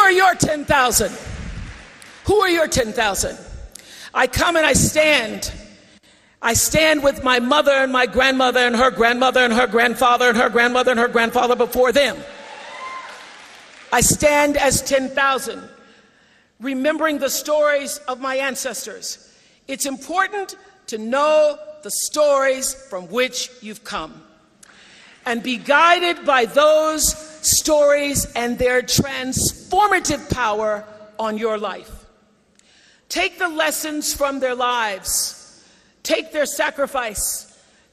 Are 0.10 0.12
your 0.12 0.34
10,000? 0.34 1.16
Who 2.26 2.36
are 2.38 2.50
your 2.50 2.68
10,000? 2.68 3.38
I 4.12 4.26
come 4.26 4.56
and 4.56 4.66
I 4.66 4.74
stand. 4.74 5.54
I 6.42 6.54
stand 6.54 7.04
with 7.04 7.24
my 7.24 7.40
mother 7.40 7.72
and 7.72 7.92
my 7.92 8.08
grandmother 8.08 8.62
and 8.62 8.76
her 8.76 8.90
grandmother 8.90 9.42
and 9.42 9.54
her 9.54 9.68
grandfather 9.68 10.30
and 10.30 10.38
her 10.38 10.50
grandmother 10.50 10.90
and 10.90 11.00
her 11.00 11.10
grandfather 11.10 11.56
before 11.56 11.92
them. 11.92 12.18
I 13.94 14.02
stand 14.02 14.58
as 14.58 14.82
10,000, 14.82 15.62
remembering 16.60 17.20
the 17.20 17.30
stories 17.30 18.00
of 18.08 18.20
my 18.20 18.38
ancestors. 18.38 19.32
It's 19.68 19.86
important 19.86 20.56
to 20.88 20.98
know 20.98 21.60
the 21.84 21.92
stories 21.92 22.74
from 22.74 23.10
which 23.10 23.52
you've 23.62 23.84
come 23.84 24.24
and 25.28 25.44
be 25.44 25.58
guided 25.58 26.26
by 26.26 26.46
those 26.46 27.29
stories 27.42 28.26
and 28.36 28.58
their 28.58 28.82
transformative 28.82 30.30
power 30.30 30.86
on 31.18 31.38
your 31.38 31.58
life. 31.58 32.06
Take 33.10 33.40
the 33.40 33.50
lessons 33.50 34.14
from 34.14 34.40
their 34.40 34.56
lives, 34.56 35.64
take 36.04 36.32
their 36.32 36.46
sacrifice. 36.46 37.46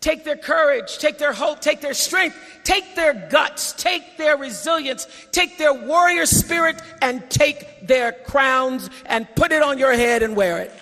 Take 0.06 0.22
their 0.22 0.36
courage, 0.36 0.98
take 0.98 1.18
their 1.18 1.32
hope, 1.32 1.60
take 1.60 1.80
their 1.80 1.94
strength, 1.94 2.36
take 2.62 2.94
their 2.94 3.12
guts, 3.12 3.72
take 3.72 4.16
their 4.16 4.36
resilience, 4.36 5.08
take 5.32 5.58
their 5.58 5.74
warrior 5.74 6.26
spirit, 6.26 6.80
and 7.02 7.28
take 7.28 7.88
their 7.88 8.12
crowns 8.12 8.88
and 9.06 9.26
put 9.34 9.50
it 9.50 9.62
on 9.62 9.78
your 9.78 9.92
head 9.94 10.22
and 10.22 10.36
wear 10.36 10.58
it. 10.58 10.72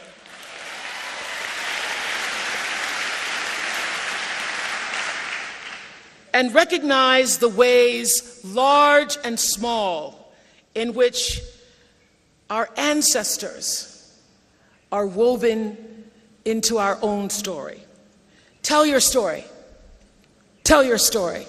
And 6.34 6.52
recognize 6.52 7.38
the 7.38 7.48
ways, 7.48 8.40
large 8.44 9.16
and 9.22 9.38
small, 9.38 10.34
in 10.74 10.92
which 10.92 11.40
our 12.50 12.68
ancestors 12.76 14.12
are 14.90 15.06
woven 15.06 16.04
into 16.44 16.76
our 16.76 16.98
own 17.02 17.30
story. 17.30 17.80
Tell 18.62 18.84
your 18.84 18.98
story. 18.98 19.44
Tell 20.64 20.82
your 20.82 20.98
story. 20.98 21.46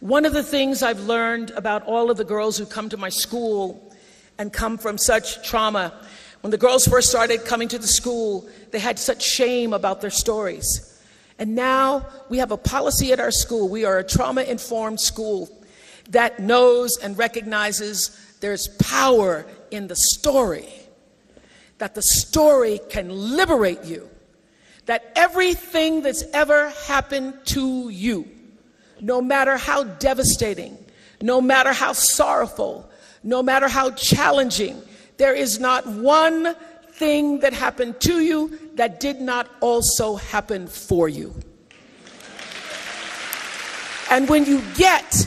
One 0.00 0.24
of 0.24 0.32
the 0.32 0.42
things 0.42 0.82
I've 0.82 1.00
learned 1.00 1.50
about 1.50 1.82
all 1.82 2.10
of 2.10 2.16
the 2.16 2.24
girls 2.24 2.56
who 2.56 2.64
come 2.64 2.88
to 2.88 2.96
my 2.96 3.10
school 3.10 3.94
and 4.38 4.50
come 4.50 4.78
from 4.78 4.96
such 4.96 5.46
trauma, 5.46 5.92
when 6.40 6.50
the 6.50 6.58
girls 6.58 6.86
first 6.86 7.10
started 7.10 7.44
coming 7.44 7.68
to 7.68 7.78
the 7.78 7.86
school, 7.86 8.48
they 8.70 8.78
had 8.78 8.98
such 8.98 9.22
shame 9.22 9.74
about 9.74 10.00
their 10.00 10.10
stories. 10.10 10.95
And 11.38 11.54
now 11.54 12.06
we 12.28 12.38
have 12.38 12.50
a 12.50 12.56
policy 12.56 13.12
at 13.12 13.20
our 13.20 13.30
school. 13.30 13.68
We 13.68 13.84
are 13.84 13.98
a 13.98 14.04
trauma 14.04 14.42
informed 14.42 15.00
school 15.00 15.50
that 16.10 16.38
knows 16.38 16.96
and 16.98 17.18
recognizes 17.18 18.18
there's 18.40 18.68
power 18.68 19.46
in 19.70 19.88
the 19.88 19.96
story, 19.96 20.68
that 21.78 21.94
the 21.94 22.02
story 22.02 22.80
can 22.88 23.10
liberate 23.10 23.84
you, 23.84 24.08
that 24.86 25.12
everything 25.16 26.02
that's 26.02 26.22
ever 26.32 26.70
happened 26.86 27.34
to 27.46 27.88
you, 27.88 28.28
no 29.00 29.20
matter 29.20 29.56
how 29.56 29.84
devastating, 29.84 30.78
no 31.20 31.40
matter 31.40 31.72
how 31.72 31.92
sorrowful, 31.92 32.88
no 33.22 33.42
matter 33.42 33.68
how 33.68 33.90
challenging, 33.90 34.80
there 35.16 35.34
is 35.34 35.58
not 35.58 35.86
one 35.86 36.54
thing 36.98 37.40
that 37.40 37.52
happened 37.52 38.00
to 38.00 38.20
you 38.20 38.58
that 38.74 39.00
did 39.00 39.20
not 39.20 39.48
also 39.60 40.16
happen 40.16 40.66
for 40.66 41.08
you. 41.08 41.34
And 44.10 44.28
when 44.28 44.46
you 44.46 44.62
get, 44.76 45.26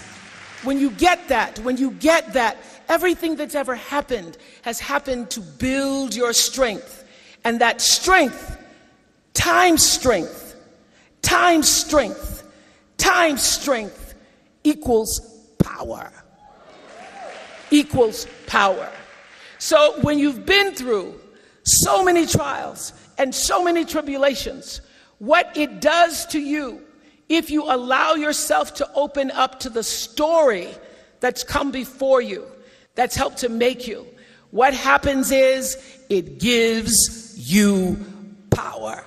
when 0.64 0.80
you 0.80 0.92
get 0.92 1.28
that, 1.28 1.60
when 1.60 1.78
you 1.78 1.92
get 1.92 2.34
that, 2.34 2.58
everything 2.88 3.36
that's 3.36 3.56
ever 3.56 3.76
happened 3.76 4.38
has 4.64 4.80
happened 4.80 5.30
to 5.32 5.42
build 5.42 6.16
your 6.16 6.34
strength. 6.34 7.06
And 7.44 7.62
that 7.62 7.82
strength, 7.82 8.58
times 9.34 9.86
strength, 9.86 10.56
times 11.22 11.70
strength, 11.70 12.44
times 12.98 13.42
strength 13.42 14.16
equals 14.64 15.20
power. 15.60 16.12
Equals 17.70 18.28
power. 18.48 18.90
So 19.60 20.00
when 20.02 20.18
you've 20.18 20.46
been 20.46 20.74
through 20.74 21.20
so 21.70 22.04
many 22.04 22.26
trials 22.26 22.94
and 23.18 23.34
so 23.34 23.64
many 23.64 23.86
tribulations, 23.86 24.82
what 25.20 25.56
it 25.56 25.82
does 25.82 26.26
to 26.28 26.40
you 26.40 26.82
if 27.30 27.52
you 27.52 27.64
allow 27.64 28.16
yourself 28.16 28.74
to 28.76 28.92
open 28.94 29.30
up 29.32 29.60
to 29.60 29.70
the 29.70 29.84
story 29.84 30.68
that's 31.20 31.44
come 31.44 31.72
before 31.72 32.22
you, 32.22 32.46
that's 32.96 33.16
helped 33.16 33.38
to 33.38 33.50
make 33.50 33.88
you, 33.88 34.08
what 34.52 34.74
happens 34.74 35.32
is 35.32 35.78
it 36.10 36.40
gives 36.40 37.38
you 37.38 38.04
power. 38.50 39.04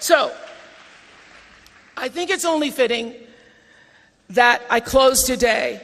So, 0.00 0.32
I 1.96 2.08
think 2.08 2.30
it's 2.30 2.44
only 2.44 2.70
fitting 2.70 3.14
that 4.30 4.62
I 4.70 4.80
close 4.80 5.22
today 5.22 5.80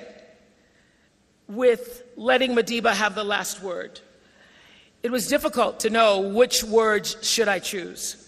with 1.46 2.02
letting 2.16 2.56
Madiba 2.56 2.92
have 2.92 3.14
the 3.14 3.24
last 3.24 3.62
word. 3.62 4.00
It 5.02 5.10
was 5.10 5.28
difficult 5.28 5.80
to 5.80 5.90
know 5.90 6.20
which 6.20 6.64
words 6.64 7.16
should 7.22 7.48
I 7.48 7.58
choose. 7.58 8.22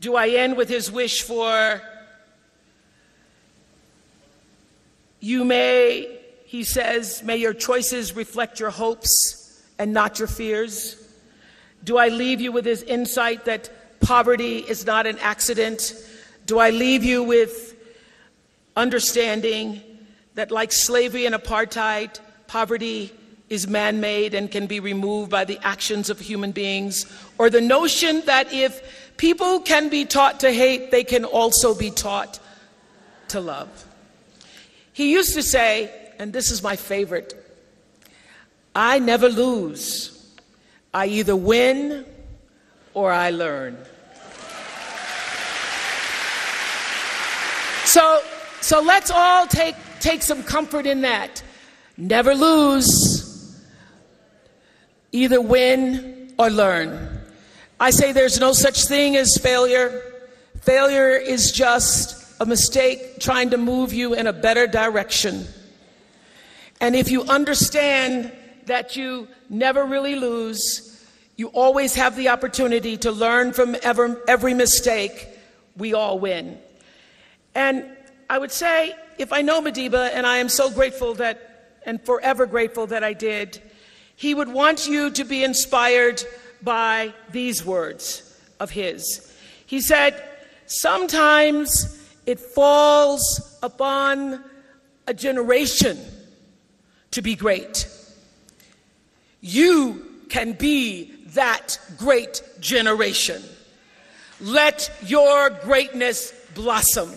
Do 0.00 0.14
I 0.14 0.28
end 0.28 0.56
with 0.56 0.68
his 0.68 0.90
wish 0.92 1.22
for 1.22 1.82
you 5.20 5.44
may, 5.44 6.20
he 6.44 6.62
says, 6.62 7.22
may 7.24 7.36
your 7.36 7.54
choices 7.54 8.14
reflect 8.14 8.60
your 8.60 8.70
hopes 8.70 9.60
and 9.78 9.92
not 9.92 10.18
your 10.18 10.28
fears? 10.28 10.96
Do 11.82 11.98
I 11.98 12.08
leave 12.08 12.40
you 12.40 12.52
with 12.52 12.64
his 12.64 12.82
insight 12.82 13.44
that 13.46 14.00
poverty 14.00 14.58
is 14.58 14.86
not 14.86 15.06
an 15.06 15.18
accident? 15.18 15.94
Do 16.46 16.58
I 16.58 16.70
leave 16.70 17.02
you 17.02 17.24
with 17.24 17.74
understanding 18.76 19.82
that, 20.34 20.52
like 20.52 20.70
slavery 20.70 21.26
and 21.26 21.34
apartheid, 21.34 22.20
poverty 22.46 23.12
is 23.48 23.66
man 23.66 24.00
made 24.00 24.34
and 24.34 24.50
can 24.50 24.66
be 24.66 24.80
removed 24.80 25.30
by 25.30 25.44
the 25.44 25.58
actions 25.62 26.10
of 26.10 26.20
human 26.20 26.52
beings? 26.52 27.06
Or 27.38 27.50
the 27.50 27.60
notion 27.60 28.22
that 28.26 28.52
if 28.52 29.12
people 29.16 29.60
can 29.60 29.88
be 29.88 30.04
taught 30.04 30.40
to 30.40 30.52
hate, 30.52 30.90
they 30.90 31.04
can 31.04 31.24
also 31.24 31.74
be 31.74 31.90
taught 31.90 32.38
to 33.28 33.40
love? 33.40 33.86
He 34.92 35.12
used 35.12 35.34
to 35.34 35.42
say, 35.42 35.90
and 36.18 36.32
this 36.32 36.50
is 36.50 36.62
my 36.62 36.76
favorite 36.76 37.34
I 38.74 38.98
never 38.98 39.28
lose. 39.28 40.14
I 40.92 41.06
either 41.06 41.34
win 41.36 42.04
or 42.94 43.12
I 43.12 43.30
learn. 43.30 43.76
So, 47.84 48.20
so 48.60 48.82
let's 48.82 49.10
all 49.10 49.46
take, 49.46 49.74
take 50.00 50.22
some 50.22 50.42
comfort 50.42 50.86
in 50.86 51.00
that. 51.00 51.42
Never 51.96 52.34
lose, 52.34 53.07
either 55.12 55.40
win 55.40 56.32
or 56.38 56.50
learn. 56.50 57.20
I 57.80 57.90
say 57.90 58.12
there's 58.12 58.40
no 58.40 58.52
such 58.52 58.86
thing 58.86 59.16
as 59.16 59.36
failure. 59.36 60.02
Failure 60.60 61.10
is 61.10 61.52
just 61.52 62.40
a 62.40 62.46
mistake 62.46 63.20
trying 63.20 63.50
to 63.50 63.56
move 63.56 63.92
you 63.92 64.14
in 64.14 64.26
a 64.26 64.32
better 64.32 64.66
direction. 64.66 65.46
And 66.80 66.94
if 66.94 67.10
you 67.10 67.22
understand 67.24 68.32
that 68.66 68.96
you 68.96 69.28
never 69.48 69.84
really 69.84 70.14
lose, 70.14 71.06
you 71.36 71.48
always 71.48 71.94
have 71.94 72.16
the 72.16 72.28
opportunity 72.28 72.96
to 72.98 73.10
learn 73.10 73.52
from 73.52 73.76
ever, 73.82 74.22
every 74.28 74.54
mistake, 74.54 75.28
we 75.76 75.94
all 75.94 76.18
win. 76.18 76.58
And 77.54 77.84
I 78.28 78.38
would 78.38 78.52
say, 78.52 78.94
if 79.18 79.32
I 79.32 79.42
know 79.42 79.60
Madiba, 79.60 80.10
and 80.12 80.26
I 80.26 80.38
am 80.38 80.48
so 80.48 80.70
grateful 80.70 81.14
that, 81.14 81.80
and 81.86 82.00
forever 82.02 82.46
grateful 82.46 82.86
that 82.88 83.02
I 83.02 83.12
did, 83.12 83.62
he 84.18 84.34
would 84.34 84.48
want 84.48 84.88
you 84.88 85.10
to 85.10 85.24
be 85.24 85.44
inspired 85.44 86.20
by 86.60 87.14
these 87.30 87.64
words 87.64 88.36
of 88.58 88.68
his. 88.68 89.32
He 89.64 89.80
said, 89.80 90.20
Sometimes 90.66 92.04
it 92.26 92.40
falls 92.40 93.56
upon 93.62 94.42
a 95.06 95.14
generation 95.14 95.96
to 97.12 97.22
be 97.22 97.36
great. 97.36 97.88
You 99.40 100.04
can 100.28 100.54
be 100.54 101.12
that 101.34 101.78
great 101.96 102.42
generation. 102.58 103.40
Let 104.40 104.90
your 105.06 105.50
greatness 105.50 106.32
blossom. 106.56 107.12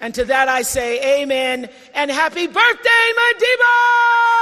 And 0.00 0.14
to 0.14 0.24
that 0.26 0.46
I 0.48 0.62
say, 0.62 1.20
Amen 1.20 1.68
and 1.94 2.10
happy 2.12 2.46
birthday, 2.46 3.12
Madiba! 3.18 4.41